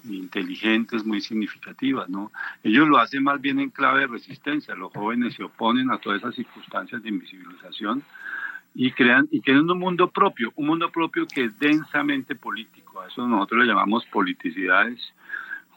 [0.09, 2.31] inteligentes, muy significativas, ¿no?
[2.63, 6.19] Ellos lo hacen más bien en clave de resistencia, los jóvenes se oponen a todas
[6.19, 8.03] esas circunstancias de invisibilización
[8.73, 13.07] y crean, y crean un mundo propio, un mundo propio que es densamente político, a
[13.07, 15.13] eso nosotros le llamamos politicidades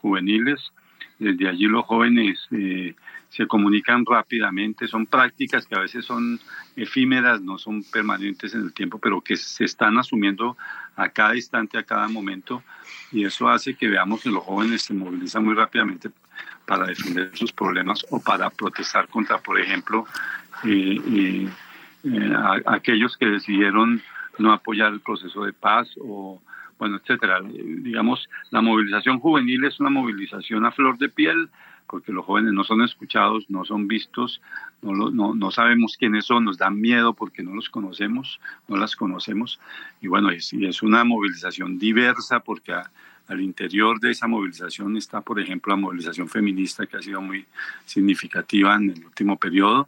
[0.01, 0.71] juveniles,
[1.17, 2.95] desde allí los jóvenes eh,
[3.29, 6.39] se comunican rápidamente, son prácticas que a veces son
[6.75, 10.57] efímeras, no son permanentes en el tiempo, pero que se están asumiendo
[10.95, 12.63] a cada instante, a cada momento,
[13.11, 16.09] y eso hace que veamos que los jóvenes se movilizan muy rápidamente
[16.65, 20.05] para defender sus problemas o para protestar contra, por ejemplo,
[20.63, 21.49] eh,
[22.65, 24.01] aquellos que decidieron
[24.37, 26.41] no apoyar el proceso de paz o
[26.77, 27.41] bueno, etcétera.
[27.43, 31.49] Digamos, la movilización juvenil es una movilización a flor de piel
[31.89, 34.41] porque los jóvenes no son escuchados, no son vistos,
[34.81, 38.95] no, no, no, sabemos quiénes son, nos dan miedo porque no los conocemos, no las
[38.95, 39.59] conocemos.
[39.99, 42.73] Y bueno, es, es una movilización diversa porque
[43.29, 47.45] al interior de esa movilización está, por ejemplo, la movilización feminista que ha sido muy
[47.85, 49.87] significativa en el último periodo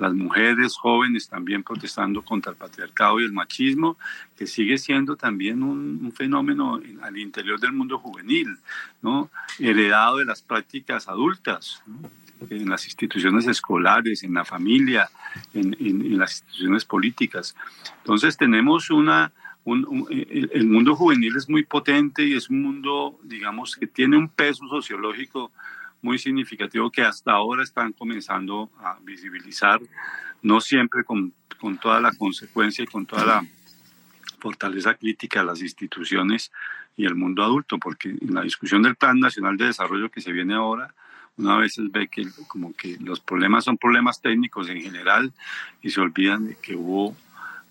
[0.00, 3.98] las mujeres jóvenes también protestando contra el patriarcado y el machismo,
[4.36, 8.56] que sigue siendo también un, fenómeno al interior del mundo juvenil,
[9.02, 9.30] ¿no?
[9.58, 11.82] heredado de las prácticas adultas.
[12.48, 15.10] en las instituciones escolares, en la familia,
[15.52, 17.54] en, las instituciones políticas.
[17.98, 19.30] Entonces tenemos una,
[19.74, 24.66] el, mundo juvenil es muy potente y es un mundo, digamos, que tiene un peso
[24.68, 25.52] sociológico
[26.02, 29.80] muy significativo que hasta ahora están comenzando a visibilizar,
[30.42, 33.46] no siempre con, con toda la consecuencia y con toda la
[34.38, 36.50] fortaleza crítica a las instituciones
[36.96, 40.32] y el mundo adulto, porque en la discusión del Plan Nacional de Desarrollo que se
[40.32, 40.94] viene ahora,
[41.36, 45.32] una vez ve que como que los problemas son problemas técnicos en general
[45.80, 47.16] y se olvidan de que hubo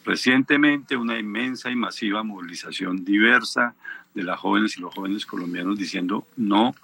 [0.06, 3.76] recientemente una inmensa y masiva movilización diversa
[4.14, 6.76] de las jóvenes y los jóvenes colombianos diciendo no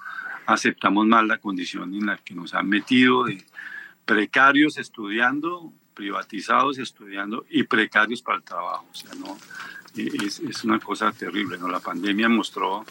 [0.46, 3.44] aceptamos más la condición en la que nos han metido de
[4.04, 8.86] precarios estudiando, privatizados estudiando y precarios para el trabajo.
[9.18, 9.36] No,
[9.96, 11.58] es, es una cosa terrible.
[11.58, 11.68] ¿no?
[11.68, 12.84] La pandemia mostró,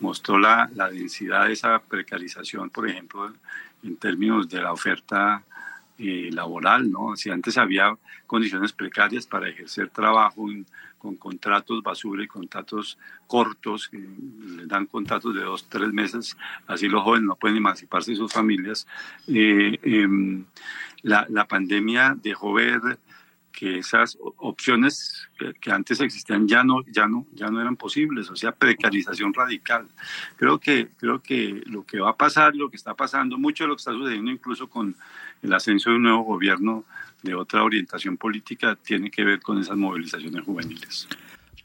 [0.00, 3.32] mostró la, la, densidad de esa precarización, por ejemplo,
[3.82, 5.42] en términos de la oferta
[6.30, 6.90] laboral.
[6.90, 7.16] ¿no?
[7.16, 10.46] Si antes había condiciones precarias para ejercer trabajo
[10.98, 16.36] con contratos basura y contratos cortos, que les dan contratos de dos, tres meses,
[16.66, 18.86] así los jóvenes no pueden emanciparse de sus familias.
[19.26, 20.44] Eh, em,
[21.02, 22.98] la, pandemia dejó ver
[23.50, 25.28] que esas opciones
[25.60, 29.88] que, antes existían ya no, ya, no, ya no eran posibles, o sea, precarización radical.
[30.36, 33.68] Creo que, creo que lo que va a pasar, lo que está pasando, mucho de
[33.68, 34.94] lo que está sucediendo incluso con
[35.42, 36.84] el ascenso de un nuevo gobierno
[37.22, 41.06] de otra orientación política tiene que ver con esas movilizaciones juveniles.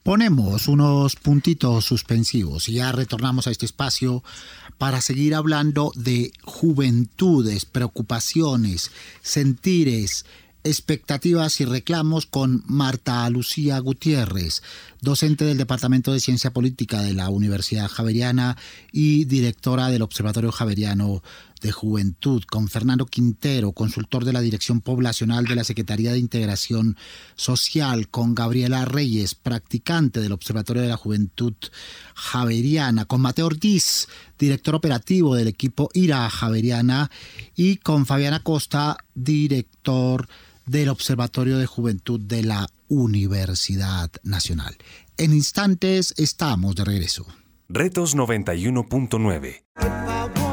[0.03, 4.23] Ponemos unos puntitos suspensivos y ya retornamos a este espacio
[4.77, 10.25] para seguir hablando de juventudes, preocupaciones, sentires,
[10.63, 14.61] expectativas y reclamos con Marta Lucía Gutiérrez,
[15.01, 18.58] docente del Departamento de Ciencia Política de la Universidad Javeriana
[18.91, 21.21] y directora del Observatorio Javeriano
[21.62, 26.95] de Juventud, con Fernando Quintero, consultor de la Dirección Poblacional de la Secretaría de Integración
[27.36, 31.53] Social, con Gabriela Reyes, practicante del Observatorio de la Juventud
[32.13, 37.10] Javeriana, con Mateo Ortiz, director operativo del equipo IRA Javeriana,
[37.55, 40.27] y con Fabiana Costa, director
[40.65, 44.77] del Observatorio de Juventud de la Universidad Nacional.
[45.17, 47.25] En instantes estamos de regreso.
[47.67, 50.44] Retos 91.9.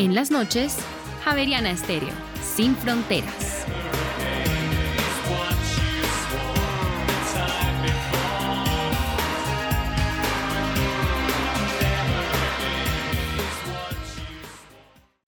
[0.00, 0.78] En las noches,
[1.24, 2.08] Javeriana Estéreo,
[2.42, 3.66] sin fronteras.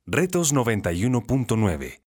[0.07, 2.01] Retos 91.9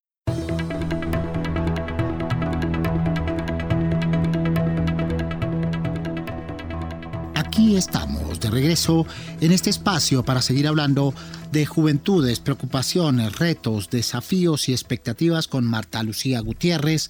[8.56, 9.06] regreso
[9.42, 11.14] en este espacio para seguir hablando
[11.52, 17.10] de juventudes, preocupaciones, retos, desafíos y expectativas con Marta Lucía Gutiérrez,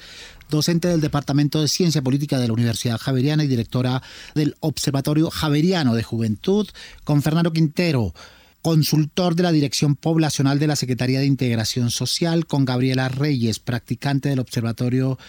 [0.50, 4.02] docente del Departamento de Ciencia Política de la Universidad Javeriana y directora
[4.34, 6.68] del Observatorio Javeriano de Juventud,
[7.04, 8.16] con Fernando Quintero,
[8.64, 14.30] consultor de la Dirección Poblacional de la Secretaría de Integración Social, con Gabriela Reyes, practicante
[14.30, 15.20] del Observatorio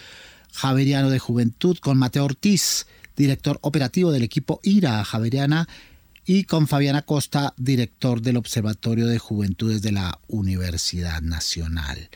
[0.51, 5.67] Javeriano de Juventud, con Mateo Ortiz, director operativo del equipo IRA Javeriana,
[6.27, 12.09] y con Fabiana Costa, director del Observatorio de Juventudes de la Universidad Nacional.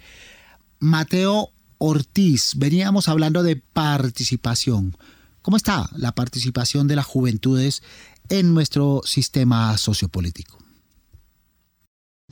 [0.79, 4.97] Mateo Ortiz, veníamos hablando de participación.
[5.41, 7.83] ¿Cómo está la participación de las juventudes
[8.27, 10.60] en nuestro sistema sociopolítico?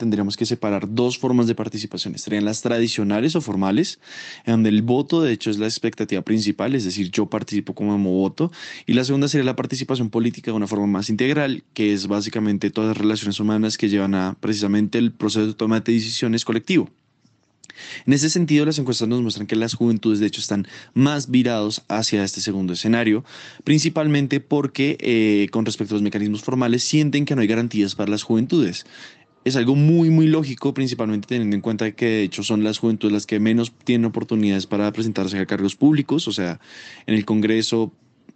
[0.00, 2.16] Tendríamos que separar dos formas de participación.
[2.16, 4.00] Estarían las tradicionales o formales,
[4.44, 7.98] en donde el voto de hecho es la expectativa principal, es decir, yo participo como
[7.98, 8.50] voto.
[8.86, 12.70] Y la segunda sería la participación política de una forma más integral, que es básicamente
[12.70, 16.88] todas las relaciones humanas que llevan a precisamente el proceso de toma de decisiones colectivo.
[18.06, 21.82] En ese sentido, las encuestas nos muestran que las juventudes de hecho están más virados
[21.88, 23.24] hacia este segundo escenario,
[23.64, 28.10] principalmente porque eh, con respecto a los mecanismos formales sienten que no hay garantías para
[28.10, 28.86] las juventudes
[29.44, 33.12] es algo muy, muy lógico, principalmente teniendo en cuenta que de hecho son las juventudes
[33.12, 36.60] las que menos tienen oportunidades para presentarse a cargos públicos, o sea,
[37.06, 37.92] en el Congreso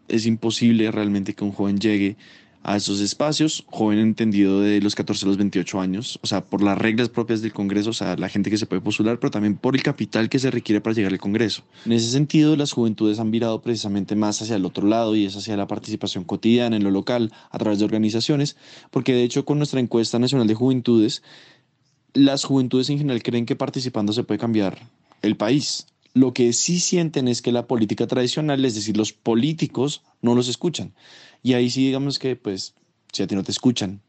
[0.08, 2.16] es imposible realmente que un joven llegue
[2.64, 6.62] a esos espacios, joven entendido de los 14 a los 28 años, o sea, por
[6.62, 9.56] las reglas propias del Congreso, o sea, la gente que se puede postular, pero también
[9.56, 11.62] por el capital que se requiere para llegar al Congreso.
[11.84, 15.36] En ese sentido, las juventudes han virado precisamente más hacia el otro lado y es
[15.36, 18.56] hacia la participación cotidiana en lo local a través de organizaciones,
[18.90, 21.22] porque de hecho con nuestra encuesta nacional de juventudes,
[22.14, 24.88] las juventudes en general creen que participando se puede cambiar
[25.20, 25.86] el país.
[26.14, 30.48] Lo que sí sienten es que la política tradicional, es decir, los políticos, no los
[30.48, 30.94] escuchan.
[31.44, 32.74] Y ahí sí digamos que, pues,
[33.12, 34.00] si a ti no te escuchan,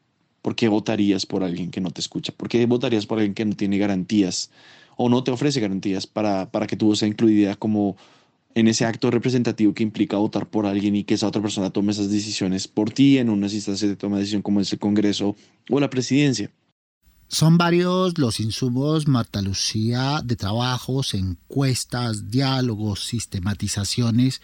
[0.42, 2.32] ¿por qué votarías por alguien que no te escucha?
[2.32, 4.50] ¿Por qué votarías por alguien que no tiene garantías
[4.96, 7.98] o no te ofrece garantías para, para que tu sea incluida como
[8.56, 11.92] en ese acto representativo que implica votar por alguien y que esa otra persona tome
[11.92, 15.36] esas decisiones por ti en unas instancias de toma de decisión como es el Congreso
[15.70, 16.50] o la presidencia?
[17.28, 24.42] Son varios los insumos, Marta Lucía, de trabajos, encuestas, diálogos, sistematizaciones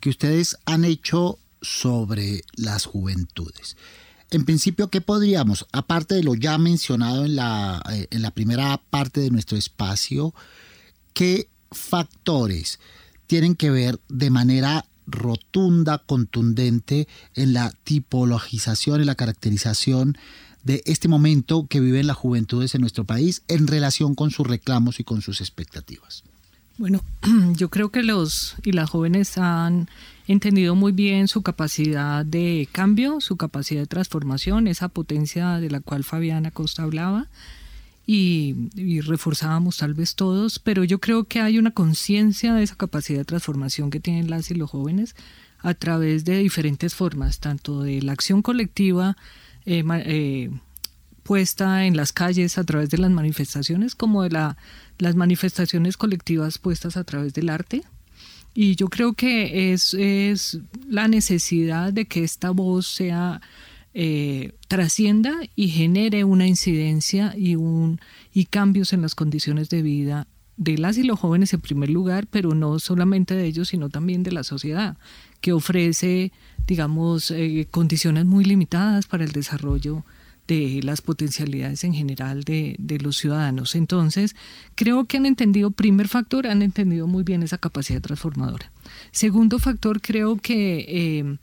[0.00, 3.76] que ustedes han hecho sobre las juventudes.
[4.30, 8.80] En principio, ¿qué podríamos, aparte de lo ya mencionado en la, eh, en la primera
[8.90, 10.34] parte de nuestro espacio,
[11.14, 12.78] qué factores
[13.26, 20.16] tienen que ver de manera rotunda, contundente en la tipologización, en la caracterización
[20.62, 25.00] de este momento que viven las juventudes en nuestro país en relación con sus reclamos
[25.00, 26.22] y con sus expectativas?
[26.80, 27.04] Bueno,
[27.56, 29.90] yo creo que los y las jóvenes han
[30.26, 35.80] entendido muy bien su capacidad de cambio, su capacidad de transformación, esa potencia de la
[35.80, 37.26] cual Fabiana Costa hablaba
[38.06, 38.70] y,
[39.02, 43.24] reforzábamos tal vez todos, pero yo creo que hay una conciencia de esa capacidad de
[43.26, 45.14] transformación que tienen las y los jóvenes
[45.58, 49.18] a través de diferentes formas, tanto de la acción colectiva
[49.66, 50.50] eh, eh,
[51.22, 54.56] puesta en las calles a través de las manifestaciones como de la,
[54.98, 57.82] las manifestaciones colectivas puestas a través del arte.
[58.52, 63.40] Y yo creo que es, es la necesidad de que esta voz sea
[63.94, 68.00] eh, trascienda y genere una incidencia y, un,
[68.32, 70.26] y cambios en las condiciones de vida
[70.60, 74.22] de las y los jóvenes en primer lugar, pero no solamente de ellos, sino también
[74.22, 74.98] de la sociedad,
[75.40, 76.32] que ofrece,
[76.66, 80.04] digamos, eh, condiciones muy limitadas para el desarrollo
[80.50, 83.76] de las potencialidades en general de, los ciudadanos.
[83.76, 84.34] Entonces,
[84.74, 88.72] creo que han entendido, primer factor, han entendido muy bien esa capacidad transformadora.
[89.12, 91.36] Segundo factor, creo que eh,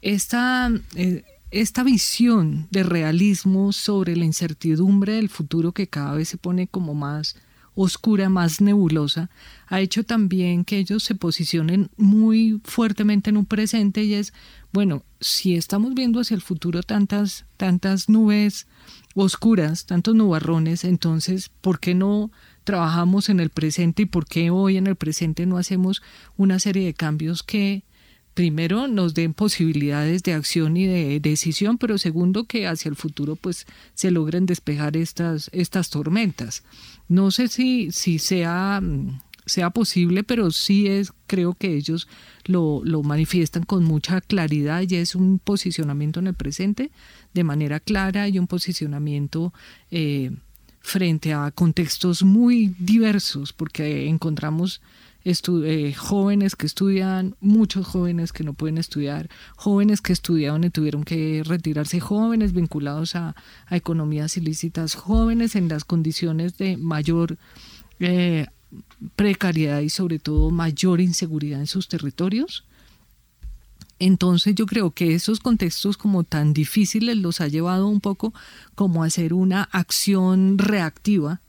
[0.00, 6.38] esta, eh, esta visión de realismo sobre la incertidumbre del futuro que cada vez se
[6.38, 7.34] pone como más
[7.76, 9.30] oscura, más nebulosa,
[9.68, 14.32] ha hecho también que ellos se posicionen muy fuertemente en un presente y es,
[14.72, 18.66] bueno, si estamos viendo hacia el futuro tantas, tantas nubes
[19.14, 22.30] oscuras, tantos nubarrones, entonces, ¿por qué no
[22.64, 26.02] trabajamos en el presente y por qué hoy en el presente no hacemos
[26.36, 27.84] una serie de cambios que
[28.36, 33.34] primero nos den posibilidades de acción y de decisión, pero segundo que hacia el futuro
[33.34, 36.62] pues se logren despejar estas, estas tormentas.
[37.08, 38.82] No sé si, si sea,
[39.46, 42.08] sea posible, pero sí es, creo que ellos
[42.44, 46.90] lo, lo, manifiestan con mucha claridad y es un posicionamiento en el presente
[47.32, 49.54] de manera clara y un posicionamiento
[49.90, 50.30] eh,
[50.80, 54.82] frente a contextos muy diversos, porque encontramos
[55.26, 61.02] eh, jóvenes que estudian, muchos jóvenes que no pueden estudiar, jóvenes que estudiaron y tuvieron
[61.02, 63.34] que retirarse, jóvenes vinculados a,
[63.68, 67.38] economías ilícitas, jóvenes en las condiciones de mayor
[67.98, 68.46] eh,
[69.16, 72.64] precariedad y sobre todo mayor inseguridad en sus territorios.
[73.98, 78.32] Entonces yo creo que esos contextos como tan difíciles los ha llevado un poco
[78.76, 81.40] como a hacer una acción reactiva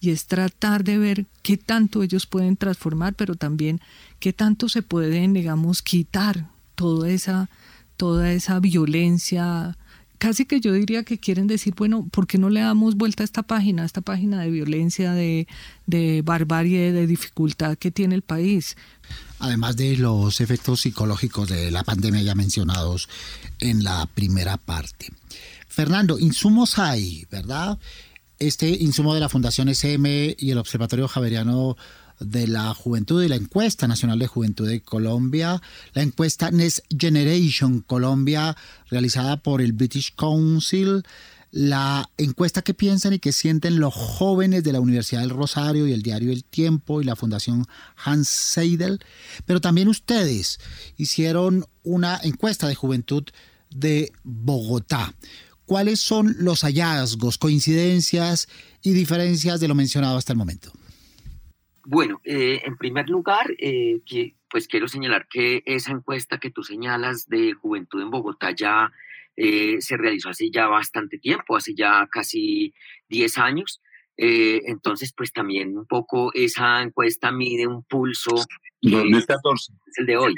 [0.00, 3.80] y es tratar de ver qué tanto ellos pueden transformar, pero también
[4.20, 7.50] qué tanto se pueden, digamos, quitar toda esa,
[7.96, 9.76] toda esa violencia.
[10.18, 13.24] Casi que yo diría que quieren decir, bueno, ¿por qué no le damos vuelta a
[13.24, 15.46] esta página, a esta página de violencia, de,
[15.86, 18.76] de barbarie, de dificultad que tiene el país?
[19.40, 23.08] Además de los efectos psicológicos de la pandemia ya mencionados
[23.60, 25.12] en la primera parte.
[25.68, 27.78] Fernando, insumos hay, ¿verdad?
[28.38, 31.76] Este insumo de la Fundación SM y el Observatorio Javeriano
[32.20, 35.62] de la Juventud y la encuesta nacional de juventud de Colombia,
[35.92, 38.56] la encuesta Next Generation Colombia
[38.90, 41.02] realizada por el British Council.
[41.50, 45.94] La encuesta que piensan y que sienten los jóvenes de la Universidad del Rosario y
[45.94, 47.64] el diario El Tiempo y la Fundación
[47.96, 49.00] Hans Seidel,
[49.46, 50.60] pero también ustedes
[50.98, 53.24] hicieron una encuesta de juventud
[53.70, 55.14] de Bogotá.
[55.68, 58.48] ¿Cuáles son los hallazgos, coincidencias
[58.82, 60.72] y diferencias de lo mencionado hasta el momento?
[61.84, 64.00] Bueno, eh, en primer lugar, eh,
[64.48, 68.90] pues quiero señalar que esa encuesta que tú señalas de juventud en Bogotá ya
[69.36, 72.72] eh, se realizó hace ya bastante tiempo, hace ya casi
[73.10, 73.82] 10 años.
[74.16, 78.34] entonces, pues también un poco esa encuesta mide un pulso.
[78.80, 79.72] 2014.
[79.86, 80.34] Es el de hoy.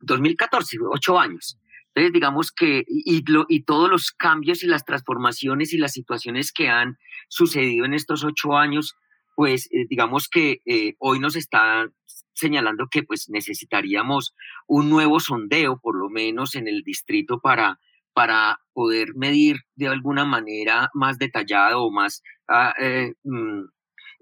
[0.00, 1.56] 2014, ocho años.
[1.94, 6.68] Entonces, digamos que, y, y todos los cambios y las transformaciones y las situaciones que
[6.68, 6.96] han
[7.28, 8.94] sucedido en estos ocho años,
[9.34, 11.86] pues eh, digamos que eh, hoy nos está
[12.32, 14.34] señalando que pues necesitaríamos
[14.66, 17.78] un nuevo sondeo, por lo menos en el distrito, para,
[18.14, 23.64] para poder medir de alguna manera más detallado o más ah, eh, mm,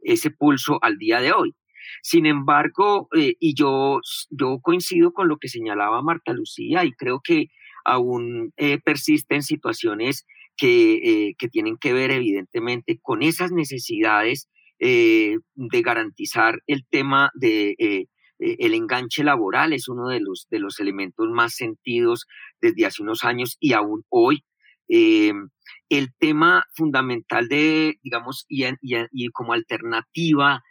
[0.03, 1.55] ese pulso al día de hoy.
[2.03, 4.01] Sin embargo, y yo,
[4.31, 7.49] yo coincido con lo que señalaba Marta Lucía y creo que
[7.91, 8.53] aún
[8.85, 10.27] persisten situaciones
[10.57, 14.49] que, que tienen que ver evidentemente con esas necesidades
[14.83, 18.07] eh, de garantizar el tema de eh,
[18.39, 22.25] eh, el enganche laboral es uno de los, de los elementos más sentidos
[22.63, 24.43] desde hace unos años y aún hoy.
[24.89, 30.63] el tema fundamental de, digamos, y, y, como alternativa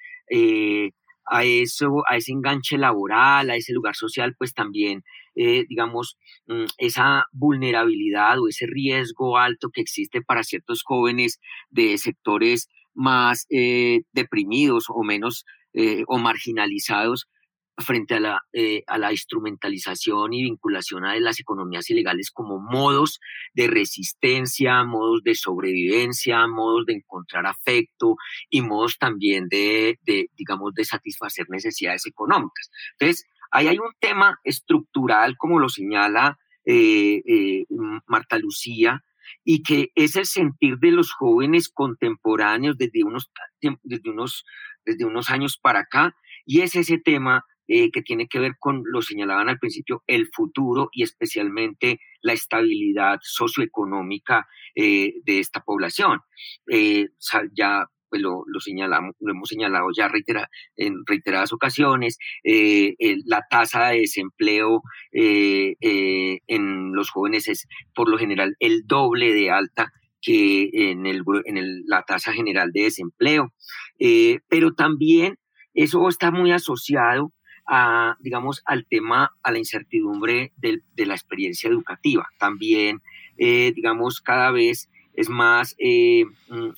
[1.29, 5.03] a eso, a ese enganche laboral, a ese lugar social, pues también,
[5.35, 6.17] digamos,
[6.47, 13.45] mm, esa vulnerabilidad o ese riesgo alto que existe para ciertos jóvenes de sectores más
[13.49, 17.27] eh, deprimidos o menos eh, o marginalizados
[17.79, 23.19] frente a la, eh, a la instrumentalización y vinculación a las economías ilegales como modos
[23.53, 28.15] de resistencia, modos de sobrevivencia, modos de encontrar afecto
[28.49, 32.69] y modos también de, de digamos, de satisfacer necesidades económicas.
[32.99, 36.37] Entonces, ahí hay un tema estructural, como lo señala
[38.05, 39.03] Marta Lucía,
[39.43, 43.31] y que es el sentir de los jóvenes contemporáneos desde unos,
[43.83, 44.45] desde unos,
[44.85, 46.15] desde unos años para acá,
[46.45, 50.27] y es ese tema eh, que tiene que ver con, lo señalaban al principio, el
[50.33, 56.21] futuro y especialmente la estabilidad socioeconómica eh, de esta población.
[56.67, 57.09] Eh,
[57.53, 60.09] ya pues lo, señalamos, lo hemos señalado ya
[60.77, 68.87] en reiteradas ocasiones, la tasa de desempleo en los jóvenes es por lo general el
[68.87, 69.93] doble de alta
[70.23, 73.53] que en, el, en la tasa general de desempleo,
[74.47, 75.37] pero también
[75.75, 77.31] eso está muy asociado
[78.19, 82.27] digamos, al tema, a la incertidumbre de, la experiencia educativa.
[82.39, 83.01] También,
[83.37, 86.69] digamos, cada vez es más mm,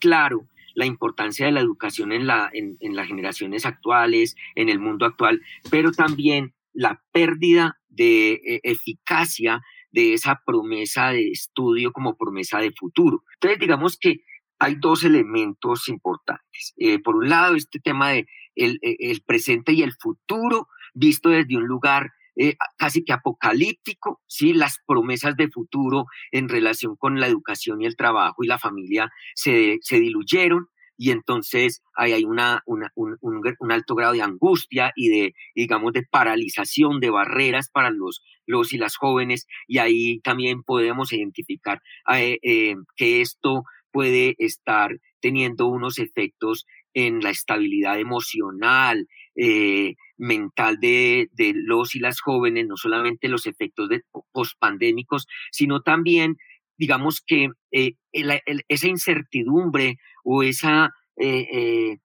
[0.00, 0.48] claro
[0.78, 5.42] la importancia de la educación en, la, en, las generaciones actuales, en el mundo actual,
[5.72, 9.60] pero también la pérdida de eh, eficacia
[9.90, 13.24] de esa promesa de estudio como promesa de futuro.
[13.34, 14.20] Entonces, digamos que
[14.60, 16.74] hay dos elementos importantes.
[16.76, 18.28] Eh, por un lado, este tema de
[18.58, 24.54] el, el, presente y el futuro, visto desde un lugar eh, casi que apocalíptico, ¿sí?
[24.54, 29.10] las promesas de futuro en relación con la educación y el trabajo y la familia
[29.34, 34.92] se, se diluyeron y entonces ahí hay una, una un, un, alto grado de angustia
[34.96, 40.20] y de, digamos, de paralización de barreras para los, los y las jóvenes y ahí
[40.20, 41.80] también podemos identificar
[42.12, 44.90] eh, eh, que esto puede estar
[45.20, 52.76] teniendo unos efectos en la estabilidad emocional, eh, mental de, los y las jóvenes, no
[52.76, 56.36] solamente los efectos de pospandémicos, sino también,
[56.76, 61.98] digamos que eh, esa incertidumbre o esa eh,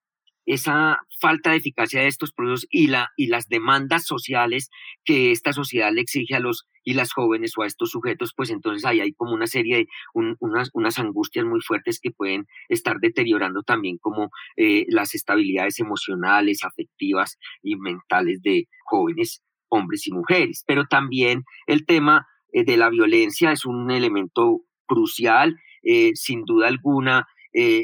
[0.45, 4.69] esa falta de eficacia de estos procesos y, la, y las demandas sociales
[5.05, 8.49] que esta sociedad le exige a los y las jóvenes o a estos sujetos, pues
[8.49, 12.99] entonces ahí hay como una serie de unas, unas angustias muy fuertes que pueden estar
[12.99, 20.63] deteriorando también como eh, las estabilidades emocionales, afectivas y mentales de jóvenes, hombres y mujeres.
[20.67, 26.67] Pero también el tema eh, de la violencia es un elemento crucial, eh, sin duda
[26.67, 27.27] alguna.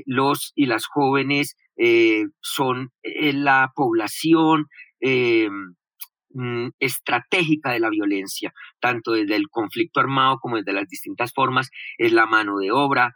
[0.07, 4.67] los y las jóvenes eh, son eh, la población
[4.99, 5.49] eh,
[6.31, 11.69] mm, estratégica de la violencia, tanto desde el conflicto armado como desde las distintas formas,
[11.97, 13.15] es la mano de obra,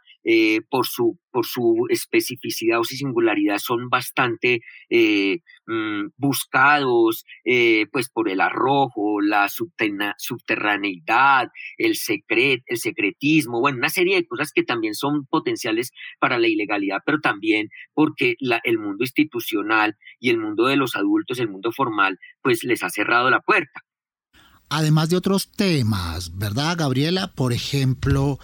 [0.70, 8.08] por su por su especificidad o su singularidad son bastante eh, mm, buscados eh, pues
[8.08, 14.62] por el arrojo, la subterraneidad, el, secret, el secretismo, bueno, una serie de cosas que
[14.62, 20.66] también son potenciales para la ilegalidad, pero también porque el mundo institucional y el mundo
[20.66, 23.80] de los adultos, el mundo formal, pues les ha cerrado la puerta.
[24.68, 27.32] Además de otros temas, ¿verdad, Gabriela?
[27.34, 28.38] Por ejemplo,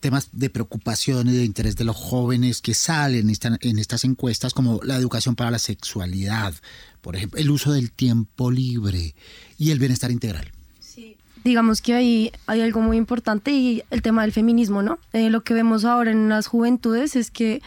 [0.00, 3.30] temas de preocupación y de interés de los jóvenes que salen
[3.60, 6.54] en estas encuestas, como la educación para la sexualidad,
[7.00, 9.14] por ejemplo, el uso del tiempo libre
[9.58, 10.50] y el bienestar integral.
[10.80, 11.16] Sí.
[11.44, 14.98] Digamos que ahí hay algo muy importante y el tema del feminismo, ¿no?
[15.12, 17.62] Eh, lo que vemos ahora en las juventudes es que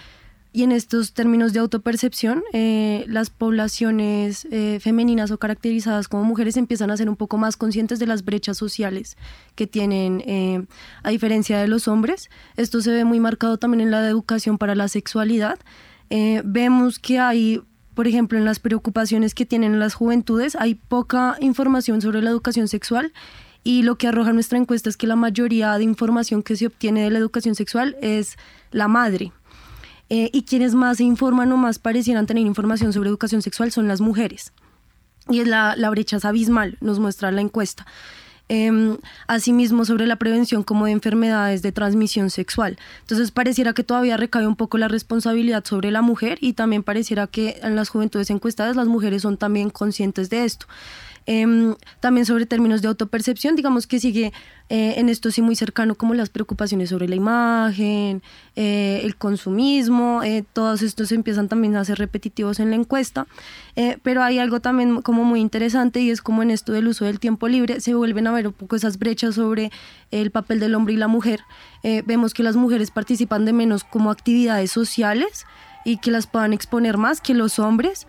[0.53, 6.57] y en estos términos de autopercepción, eh, las poblaciones eh, femeninas o caracterizadas como mujeres
[6.57, 9.15] empiezan a ser un poco más conscientes de las brechas sociales
[9.55, 10.65] que tienen eh,
[11.03, 12.29] a diferencia de los hombres.
[12.57, 15.57] Esto se ve muy marcado también en la educación para la sexualidad.
[16.43, 17.61] vemos que hay,
[17.93, 22.67] por ejemplo, en las preocupaciones que tienen las juventudes, hay poca información sobre la educación
[22.67, 23.13] sexual
[23.63, 27.03] y lo que arroja nuestra encuesta es que la mayoría de información que se obtiene
[27.03, 28.35] de la educación sexual es
[28.71, 29.31] la madre
[30.14, 34.01] eh, y quienes más informan o más parecieran tener información sobre educación sexual son las
[34.01, 34.51] mujeres.
[35.30, 37.86] Y es la, la brecha es abismal, nos muestra la encuesta.
[38.49, 38.97] Eh,
[39.28, 42.78] asimismo sobre la prevención como de enfermedades de transmisión sexual.
[42.99, 47.28] Entonces pareciera que todavía recae un poco la responsabilidad sobre la mujer y también pareciera
[47.28, 50.66] que en las juventudes encuestadas las mujeres son también conscientes de esto.
[51.28, 54.34] Em, también sobre términos de autopercepción, digamos que sigue
[54.69, 58.24] eh, en esto sí muy cercano como las preocupaciones sobre la imagen,
[58.55, 63.28] eh, el consumismo, eh, todos estos empiezan también a ser repetitivos en la encuesta,
[64.03, 67.19] pero hay algo también como muy interesante y es como en esto del uso del
[67.19, 69.72] tiempo libre se vuelven a ver un poco esas brechas sobre
[70.09, 71.41] el papel del hombre y la mujer.
[72.05, 75.45] vemos que las mujeres participan de menos como actividades sociales
[75.86, 78.07] y que las puedan exponer más que los hombres.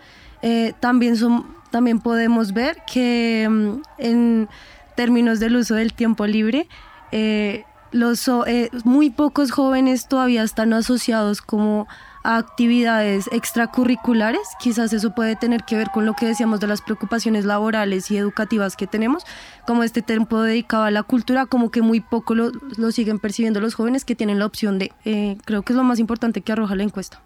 [0.79, 4.47] también son también podemos ver que mm, en
[4.95, 6.67] términos del uso del tiempo libre,
[7.11, 11.87] eh, los, eh, muy pocos jóvenes todavía están asociados como
[12.23, 14.41] a actividades extracurriculares.
[14.59, 18.17] Quizás eso puede tener que ver con lo que decíamos de las preocupaciones laborales y
[18.17, 19.23] educativas que tenemos,
[19.65, 22.51] como este tiempo dedicado a la cultura, como que muy poco lo,
[22.91, 25.97] siguen percibiendo los jóvenes que tienen la opción de, eh, creo que es lo más
[25.97, 27.19] importante que arroja la encuesta.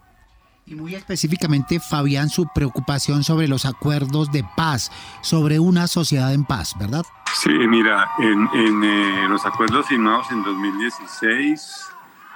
[0.69, 4.91] Y muy específicamente, Fabián, su preocupación sobre los acuerdos de paz,
[5.21, 7.05] sobre una sociedad en paz, ¿verdad?
[7.33, 11.85] Sí, mira, en, eh, los acuerdos firmados en 2016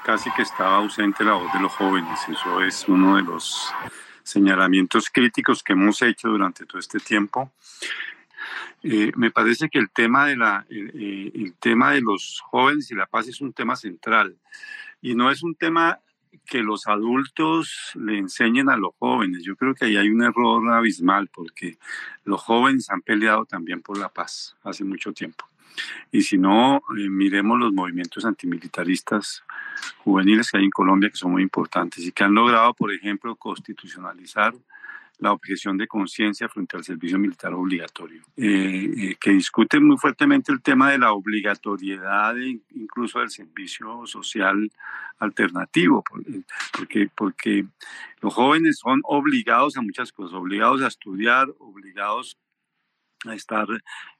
[0.05, 2.19] casi que estaba ausente la voz de los jóvenes.
[2.29, 3.69] Eso es uno de los
[4.23, 7.51] señalamientos críticos que hemos hecho durante todo este tiempo.
[8.81, 12.95] Eh, me parece que el tema, de la, eh, el tema de los jóvenes y
[12.95, 14.37] la paz es un tema central
[15.01, 15.99] y no es un tema
[16.45, 19.43] que los adultos le enseñen a los jóvenes.
[19.43, 21.77] Yo creo que ahí hay un error abismal porque
[22.23, 25.45] los jóvenes han peleado también por la paz hace mucho tiempo.
[26.11, 29.43] Y si no, eh, miremos los movimientos antimilitaristas
[29.99, 33.35] juveniles que hay en Colombia que son muy importantes y que han logrado, por ejemplo,
[33.35, 34.53] constitucionalizar
[35.21, 40.51] la objeción de conciencia frente al servicio militar obligatorio, eh, eh, que discute muy fuertemente
[40.51, 42.35] el tema de la obligatoriedad
[42.75, 44.69] incluso del servicio social
[45.19, 46.03] alternativo,
[46.75, 47.65] porque, porque
[48.19, 52.35] los jóvenes son obligados a muchas cosas, obligados a estudiar, obligados
[53.25, 53.67] a estar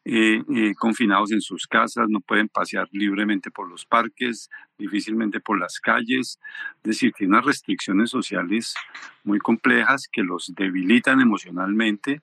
[0.06, 5.60] eh, eh, confinados en sus casas, no pueden pasear libremente por los parques, difícilmente por
[5.60, 6.39] las calles.
[6.78, 8.76] Es decir, tiene unas restricciones sociales
[9.24, 12.22] muy complejas que los debilitan emocionalmente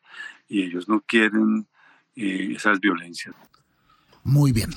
[0.48, 1.66] y ellos no quieren
[2.16, 3.34] eh, esas violencias.
[4.24, 4.70] Muy bien.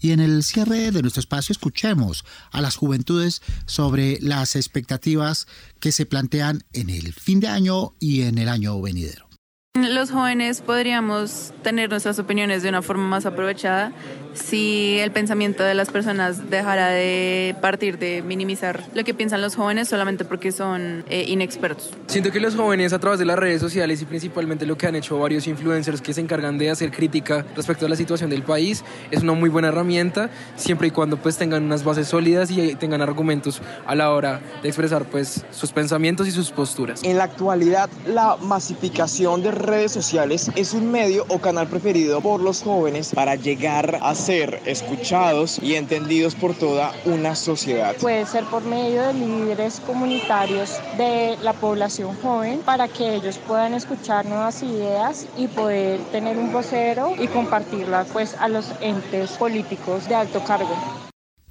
[0.00, 5.46] Y en el cierre de nuestro espacio escuchemos a las juventudes sobre las expectativas
[5.80, 9.33] que se plantean en el fin de año y en el año venidero.
[9.76, 13.90] Los jóvenes podríamos tener nuestras opiniones de una forma más aprovechada
[14.34, 19.56] si el pensamiento de las personas dejara de partir de minimizar lo que piensan los
[19.56, 21.90] jóvenes solamente porque son eh, inexpertos.
[22.06, 24.96] Siento que los jóvenes a través de las redes sociales y principalmente lo que han
[24.96, 28.84] hecho varios influencers que se encargan de hacer crítica respecto a la situación del país
[29.10, 33.02] es una muy buena herramienta siempre y cuando pues tengan unas bases sólidas y tengan
[33.02, 37.02] argumentos a la hora de expresar pues sus pensamientos y sus posturas.
[37.02, 42.40] En la actualidad la masificación de redes sociales es un medio o canal preferido por
[42.40, 47.94] los jóvenes para llegar a ser escuchados y entendidos por toda una sociedad.
[48.00, 53.74] Puede ser por medio de líderes comunitarios de la población joven para que ellos puedan
[53.74, 60.08] escuchar nuevas ideas y poder tener un vocero y compartirlas pues a los entes políticos
[60.08, 60.74] de alto cargo.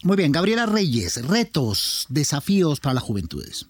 [0.03, 3.67] Muy bien, Gabriela Reyes, retos, desafíos para las juventudes.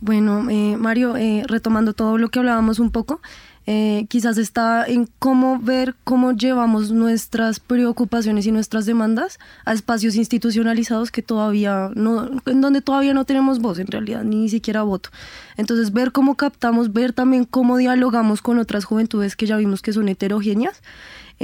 [0.00, 3.20] Bueno, eh, Mario, eh, retomando todo lo que hablábamos un poco,
[3.66, 10.16] eh, quizás está en cómo ver cómo llevamos nuestras preocupaciones y nuestras demandas a espacios
[10.16, 15.10] institucionalizados que todavía no, en donde todavía no tenemos voz en realidad, ni siquiera voto.
[15.56, 19.92] Entonces ver cómo captamos, ver también cómo dialogamos con otras juventudes que ya vimos que
[19.92, 20.82] son heterogéneas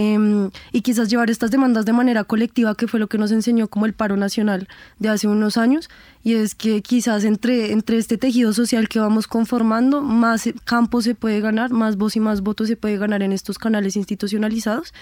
[0.01, 3.67] Em, y quizás llevar estas demandas de manera colectiva, que fue lo que nos enseñó
[3.67, 4.69] como el paro nacional
[5.01, 5.91] de hace unos años,
[6.23, 11.17] y es que quizás entre, entre este tejido social que vamos conformando, más campo se
[11.17, 14.95] puede ganar, más voz y más votos se puede ganar en estos canales institucionalizados,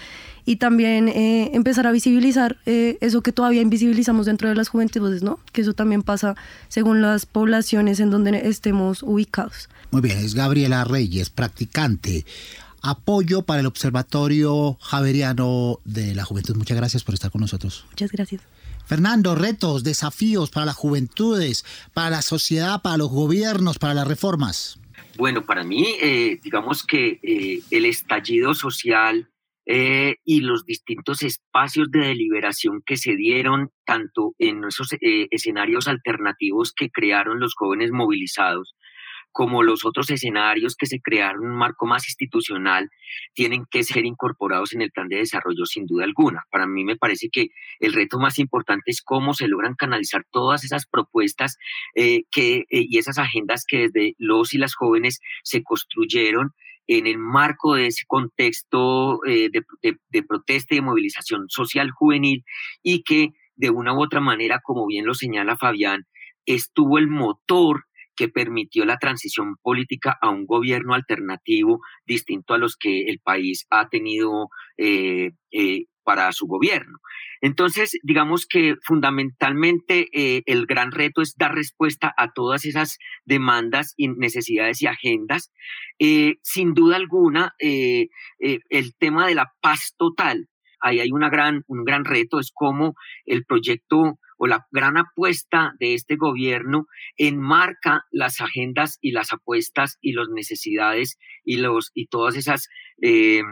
[0.47, 5.23] y también eh, empezar a visibilizar eh, eso que todavía invisibilizamos dentro de las juventudes,
[5.23, 5.39] ¿no?
[5.53, 6.37] Que eso también pasa
[6.69, 9.69] según las poblaciones en donde estemos ubicados.
[9.91, 12.25] Muy bien, es Gabriela Reyes, practicante
[12.91, 16.57] apoyo para el Observatorio Javeriano de la Juventud.
[16.57, 17.85] Muchas gracias por estar con nosotros.
[17.91, 18.43] Muchas gracias.
[18.87, 24.79] Fernando, retos, desafíos para las juventudes, para la sociedad, para los gobiernos, para las reformas.
[25.17, 29.29] Bueno, para mí, eh, digamos que eh, el estallido social
[29.65, 36.73] eh, y los distintos espacios de deliberación que se dieron, tanto en esos escenarios alternativos
[36.73, 38.76] que crearon los jóvenes movilizados,
[39.37, 42.89] como los otros escenarios que se crearon un marco más institucional,
[43.35, 46.45] tienen que ser incorporados en el plan de desarrollo sin duda alguna.
[46.51, 50.65] Para mí me parece que el reto más importante es cómo se logran canalizar todas
[50.65, 51.59] esas propuestas
[51.95, 56.53] eh, que, eh, y esas agendas que desde los y las jóvenes se construyeron
[56.87, 62.43] en el marco de ese contexto eh, de, de protesta y de movilización social juvenil
[62.83, 66.07] y que de una u otra manera, como bien lo señala Fabián,
[66.47, 67.85] estuvo el motor
[68.17, 73.67] que permitió la transición política a un gobierno alternativo distinto a los que el país
[73.71, 74.49] ha tenido
[74.79, 76.99] eh, eh, para su gobierno.
[77.41, 83.93] Entonces, digamos que fundamentalmente eh, el gran reto es dar respuesta a todas esas demandas
[83.97, 85.53] y necesidades y agendas.
[86.43, 90.49] sin duda alguna, el tema de la paz total,
[90.81, 92.95] ahí hay gran, un gran reto, es cómo
[93.25, 99.99] el proyecto o la gran apuesta de este gobierno enmarca las agendas y las apuestas
[100.01, 102.69] y las necesidades y, los, y todas esas
[103.01, 103.43] eh,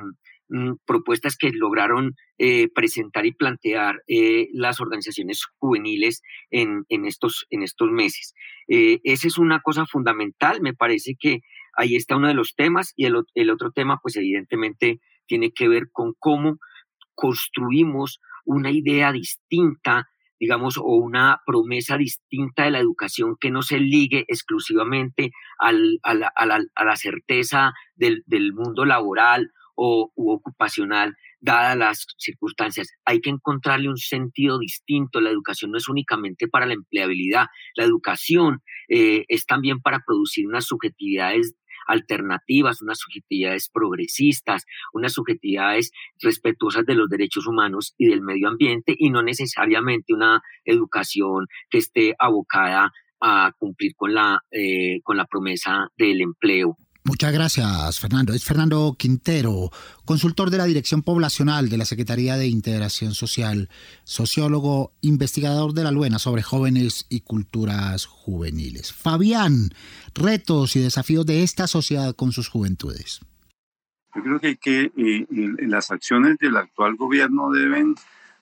[0.48, 7.46] mm, propuestas que lograron eh, presentar y plantear eh, las organizaciones juveniles en, en, estos,
[7.50, 8.34] en estos meses.
[8.66, 11.40] esa es una cosa fundamental, me parece que
[11.76, 15.68] ahí está uno de los temas y el, el otro tema pues evidentemente tiene que
[15.68, 16.58] ver con cómo
[17.14, 20.08] construimos una idea distinta
[20.44, 26.12] digamos, o una promesa distinta de la educación que no se ligue exclusivamente al, a,
[26.12, 32.88] la, a, la, certeza del, del, mundo laboral o u ocupacional, dadas las circunstancias.
[33.06, 35.22] Hay que encontrarle un sentido distinto.
[35.22, 40.46] La educación no es únicamente para la empleabilidad, la educación eh, es también para producir
[40.46, 41.54] unas subjetividades
[41.86, 48.94] alternativas, unas subjetividades progresistas, unas subjetividades respetuosas de los derechos humanos y del medio ambiente
[48.98, 55.26] y no necesariamente una educación que esté abocada a cumplir con la, eh, con la
[55.26, 56.76] promesa del empleo.
[57.06, 58.32] Muchas gracias, Fernando.
[58.32, 59.70] Es Fernando Quintero,
[60.06, 63.68] consultor de la Dirección Poblacional de la Secretaría de Integración Social,
[64.04, 68.94] sociólogo, investigador de la Luena sobre jóvenes y culturas juveniles.
[68.94, 69.68] Fabián,
[70.14, 73.20] retos y desafíos de esta sociedad con sus juventudes.
[74.14, 75.26] Yo creo que, que
[75.58, 77.96] las acciones del actual gobierno deben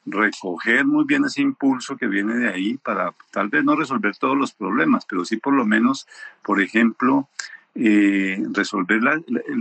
[0.07, 4.37] recoger muy bien ese impulso que viene de ahí para tal vez no resolver todos
[4.37, 6.07] los problemas, pero sí por lo menos,
[6.45, 7.29] por ejemplo,
[7.75, 9.01] eh, resolver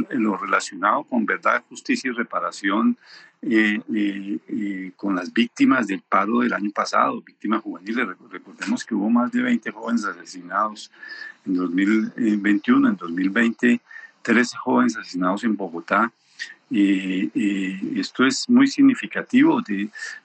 [0.09, 2.97] lo relacionado con verdad, justicia y reparación
[3.41, 8.05] eh, eh, con las víctimas del paro del año pasado, víctimas juveniles.
[8.29, 10.91] Recordemos que hubo más de 20 jóvenes asesinados
[11.45, 13.79] en 2021, en 2020,
[14.21, 16.11] 13 jóvenes asesinados en Bogotá.
[16.69, 19.61] esto es muy significativo.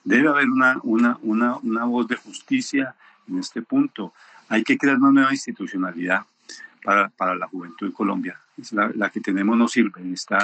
[0.03, 2.97] debe haber una, una, una, una voz de justicia
[3.29, 4.13] en este punto.
[4.49, 6.27] Hay que crear una nueva institucionalidad
[6.87, 8.41] para, para la juventud en Colombia.
[8.57, 10.39] Es la, que tenemos no sirve, está,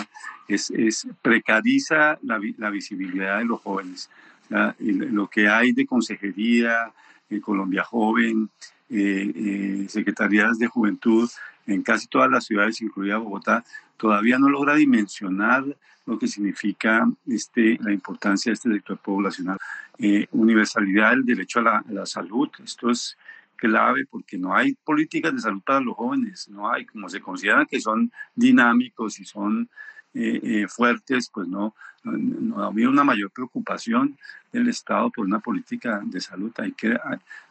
[0.49, 4.11] es, es precariza la, la, visibilidad de los jóvenes.
[4.51, 6.93] lo que hay de consejería,
[7.31, 8.51] en Colombia Joven,
[8.91, 11.31] eh, eh, secretarías de juventud
[11.69, 13.65] en casi todas las ciudades, incluida Bogotá,
[13.97, 15.65] todavía no logra dimensionar
[16.05, 19.59] lo que significa este, la importancia de este sector poblacional.
[19.97, 23.17] Eh, universalidad del derecho a la, a la, salud, esto es
[23.63, 27.67] clave porque no hay políticas de salud para los jóvenes, no hay, como se consideran
[27.67, 29.71] que son dinámicos y son
[30.15, 34.19] eh, eh, fuertes, pues no, no, había una mayor preocupación
[34.53, 36.53] del Estado por una política de salud.
[36.59, 36.99] Hay que,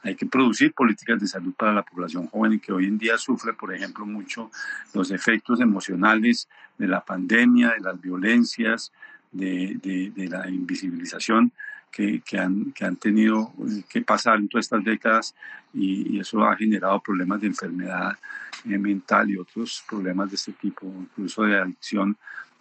[0.04, 3.54] hay que producir políticas de salud para la población joven que hoy en día sufre,
[3.54, 4.52] por ejemplo, mucho
[4.94, 8.92] los efectos emocionales de la pandemia, de las violencias,
[9.32, 11.54] de, de, la invisibilización
[11.92, 15.36] que, han, que han tenido eh, que pasar en todas estas décadas
[15.74, 18.18] y, eso ha generado problemas de enfermedad
[18.64, 22.16] mental y otros problemas de este tipo, incluso de adicción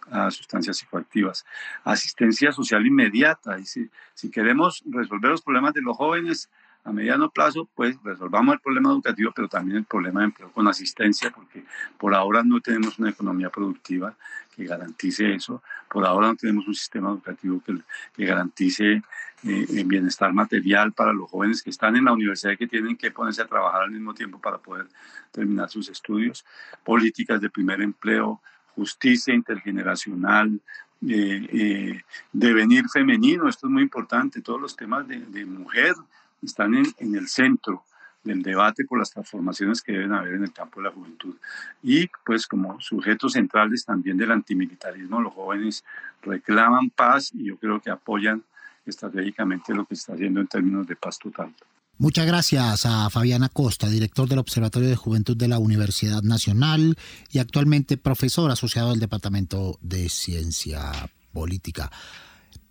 [0.09, 1.45] a sustancias psicoactivas.
[1.83, 3.59] Asistencia social inmediata.
[3.59, 6.49] Y si queremos resolver los problemas de los jóvenes
[6.83, 10.67] a mediano plazo, pues resolvamos el problema educativo, pero también el problema de empleo con
[10.67, 11.63] asistencia, porque
[11.97, 14.15] por ahora no tenemos una economía productiva
[14.55, 17.77] que garantice eso, por ahora no tenemos un sistema educativo que,
[18.13, 19.01] que garantice
[19.43, 22.95] eh, el bienestar material para los jóvenes que están en la universidad y que tienen
[22.95, 24.87] que ponerse a trabajar al mismo tiempo para poder
[25.31, 26.45] terminar sus estudios,
[26.83, 28.39] políticas de primer empleo,
[28.75, 30.61] justicia intergeneracional,
[31.07, 32.01] eh, eh,
[32.31, 35.95] devenir femenino, esto es muy importante, todos los temas de, mujer
[36.41, 37.83] están en, en, el centro
[38.23, 41.35] del debate por las transformaciones que deben haber en el campo de la juventud.
[41.81, 45.83] Y pues como sujetos centrales también del antimilitarismo, los jóvenes
[46.21, 48.43] reclaman paz y yo creo que apoyan
[48.85, 51.53] estratégicamente lo que está haciendo en términos de paz total.
[51.97, 56.97] Muchas gracias a Fabiana Costa, director del Observatorio de Juventud de la Universidad Nacional
[57.31, 60.91] y actualmente profesor asociado del Departamento de Ciencia
[61.31, 61.91] Política.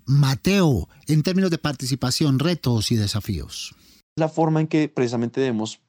[0.07, 3.75] Mateo, en términos de participación, retos y desafíos.
[4.17, 5.81] La forma en que precisamente debemos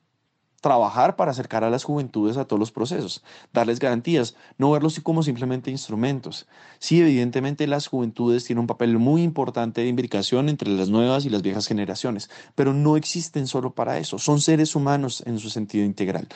[0.62, 5.24] trabajar para acercar a las juventudes a todos los procesos, darles garantías, no verlos como
[5.24, 6.48] simplemente instrumentos.
[6.78, 11.30] Sí, evidentemente las juventudes tienen un papel muy importante de imbricación entre las nuevas y
[11.30, 15.84] las viejas generaciones, pero no existen solo para eso, son seres humanos en su sentido
[15.84, 16.28] integral.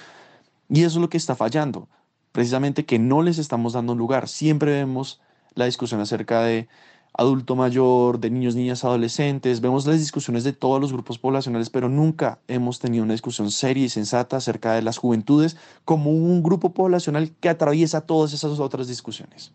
[0.70, 1.88] Y eso es lo que está fallando,
[2.32, 4.28] precisamente que no les estamos dando lugar.
[4.28, 5.22] Siempre vemos
[5.54, 6.68] la discusión acerca de
[7.18, 9.62] adulto mayor, de niños, niñas, adolescentes.
[9.62, 13.86] Vemos las discusiones de todos los grupos poblacionales, pero nunca hemos tenido una discusión seria
[13.86, 18.88] y sensata acerca de las juventudes como un grupo poblacional que atraviesa todas esas otras
[18.88, 19.54] discusiones.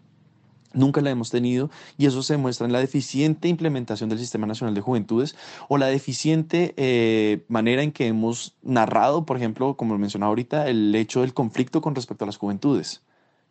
[0.72, 4.74] Nunca la hemos tenido y eso se muestra en la deficiente implementación del Sistema Nacional
[4.74, 5.34] de Juventudes
[5.68, 10.94] o la deficiente eh, manera en que hemos narrado, por ejemplo, como mencionaba ahorita, el
[10.94, 13.02] hecho del conflicto con respecto a las juventudes.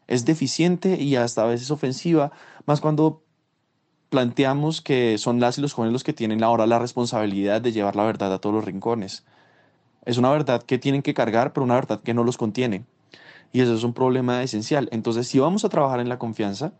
[0.07, 2.31] Es deficiente y hasta a veces ofensiva,
[2.65, 3.21] más cuando
[4.09, 7.95] planteamos que son las y los jóvenes los que tienen ahora la responsabilidad de llevar
[7.95, 9.23] la verdad a todos los rincones.
[10.05, 12.85] Es una verdad que tienen que cargar, pero una verdad que no los contiene.
[13.51, 14.89] Y eso es un problema esencial.
[14.91, 16.73] Entonces, si vamos a trabajar en la confianza,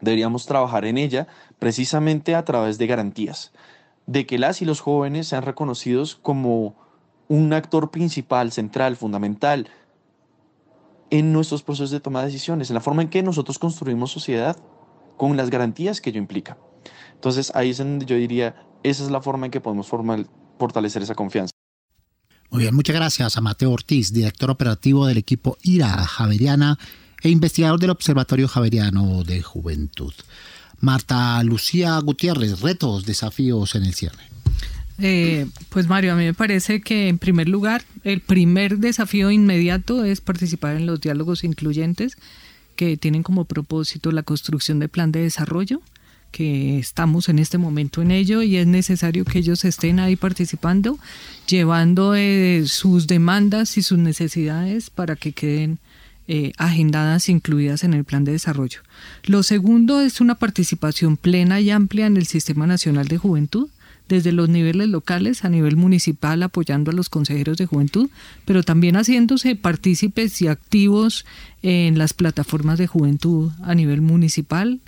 [0.00, 1.26] deberíamos trabajar en ella
[1.58, 3.52] precisamente a través de garantías,
[4.06, 6.74] de que las y los jóvenes sean reconocidos como
[7.28, 9.68] un actor principal, central, fundamental
[11.10, 14.56] en nuestros procesos de toma de decisiones, en la forma en que nosotros construimos sociedad
[15.16, 16.58] con las garantías que ello implica.
[17.14, 21.14] Entonces ahí es donde yo diría, esa es la forma en que podemos fortalecer esa
[21.14, 21.52] confianza.
[22.50, 26.78] Muy bien, muchas gracias a Mateo Ortiz, director operativo del equipo IRA Javeriana
[27.22, 30.12] e investigador del Observatorio Javeriano de Juventud.
[30.80, 34.22] Marta Lucía Gutiérrez, retos, desafíos en el cierre.
[34.98, 40.04] Eh, pues Mario, a mí me parece que en primer lugar, el primer desafío inmediato
[40.04, 42.16] es participar en los diálogos incluyentes
[42.76, 45.80] que tienen como propósito la construcción de plan de desarrollo,
[46.30, 50.98] que estamos en este momento en ello y es necesario que ellos estén ahí participando,
[51.46, 55.78] llevando eh, sus demandas y sus necesidades para que queden
[56.26, 58.80] eh, agendadas incluidas en el plan de desarrollo.
[59.24, 63.68] Lo segundo es una participación plena y amplia en el Sistema Nacional de Juventud
[64.08, 68.10] desde los niveles locales a nivel municipal apoyando a los consejeros de juventud,
[68.44, 71.24] pero también haciéndose partícipes y activos
[71.62, 74.80] en las plataformas de juventud a nivel municipal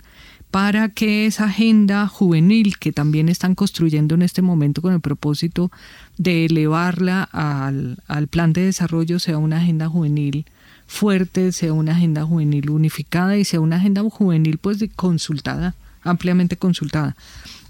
[0.51, 5.71] para que esa agenda juvenil que también están construyendo en este momento con el propósito
[6.17, 10.45] de elevarla al, al plan de desarrollo sea una agenda juvenil
[10.87, 17.15] fuerte, sea una agenda juvenil unificada y sea una agenda juvenil pues consultada, ampliamente consultada.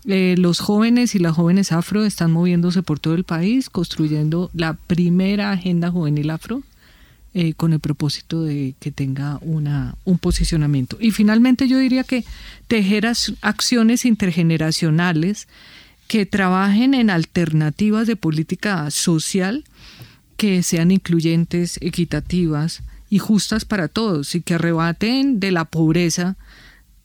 [0.06, 4.74] Eh, los jóvenes y las jóvenes afro están moviéndose por todo el país, construyendo la
[4.74, 6.64] primera agenda juvenil afro
[7.34, 10.98] eh, con el propósito de que tenga una, un posicionamiento.
[11.00, 12.24] Y finalmente yo diría que
[12.68, 13.06] tejer
[13.42, 15.48] acciones intergeneracionales
[16.08, 19.66] que trabajen en alternativas de política social
[20.38, 26.38] que sean incluyentes, equitativas y justas para todos y que arrebaten de la pobreza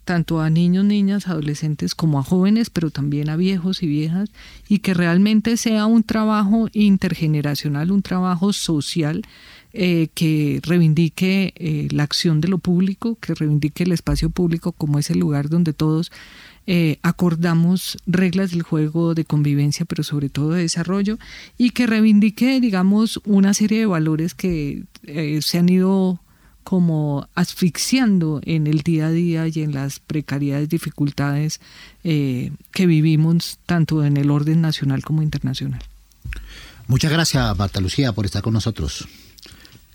[0.04, 4.30] tanto a niños, niñas, adolescentes como a jóvenes, pero también a viejos y viejas,
[4.68, 9.22] y que realmente sea un trabajo intergeneracional, un trabajo social
[9.74, 14.98] eh, que reivindique eh, la acción de lo público, que reivindique el espacio público como
[14.98, 16.12] ese lugar donde todos
[16.66, 21.18] eh, acordamos reglas del juego de convivencia, pero sobre todo de desarrollo,
[21.56, 24.84] y que reivindique, digamos, una serie de valores que
[25.40, 26.20] se han ido
[26.64, 31.60] como asfixiando en el día a día y en las precariedades, dificultades
[32.02, 35.82] que vivimos tanto en el orden nacional como internacional.
[36.86, 39.06] Muchas gracias, Marta Lucía, por estar con nosotros.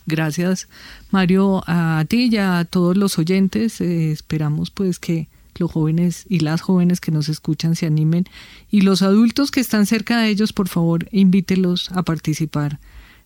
[0.07, 0.70] Gracias,
[1.11, 3.82] Mario, a ti y a todos los oyentes.
[3.82, 8.26] Eh, esperamos pues que los jóvenes y las jóvenes que nos escuchan se animen
[8.72, 12.80] y los adultos que están cerca de ellos, por favor, invítelos a participar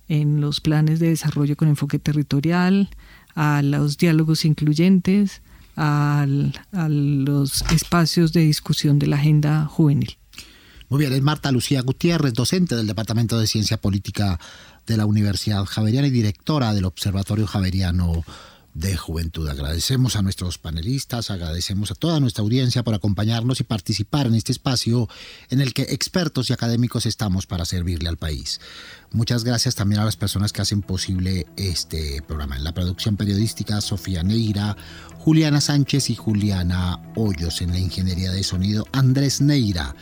[0.07, 2.89] en los planes de desarrollo con enfoque territorial,
[3.35, 5.41] a los diálogos incluyentes,
[5.75, 10.17] a los espacios de discusión de la agenda juvenil.
[10.89, 14.39] Muy bien, es Marta Lucía Gutiérrez, docente del Departamento de Ciencia Política
[14.85, 18.25] de la Universidad Javeriana y directora del Observatorio Javeriano
[18.73, 19.47] de Juventud.
[19.47, 24.51] Agradecemos a nuestros panelistas, agradecemos a toda nuestra audiencia por acompañarnos y participar en este
[24.51, 25.09] espacio
[25.49, 28.59] en el que expertos y académicos estamos para servirle al país.
[29.11, 32.55] Muchas gracias también a las personas que hacen posible este programa.
[32.55, 34.77] En la producción periodística, Sofía Neira,
[35.17, 37.61] Juliana Sánchez y Juliana Hoyos.
[37.61, 39.95] En la ingeniería de sonido, Andrés Neira.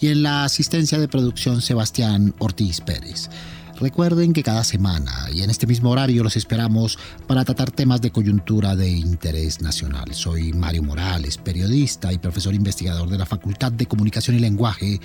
[0.00, 3.30] Y en la asistencia de producción, Sebastián Ortiz Pérez.
[3.78, 8.10] Recuerden que cada semana y en este mismo horario los esperamos para tratar temas de
[8.10, 10.14] coyuntura de interés nacional.
[10.14, 15.00] Soy Mario Morales, periodista y profesor investigador de la Facultad de Comunicación y Lenguaje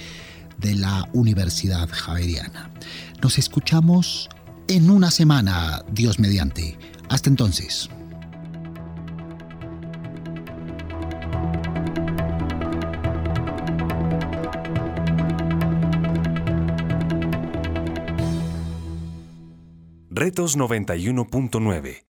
[0.57, 2.71] de la Universidad Javeriana.
[3.21, 4.29] Nos escuchamos
[4.69, 6.77] en una semana, Dios mediante.
[7.09, 7.89] Hasta entonces.
[20.23, 22.03] Retos 91.9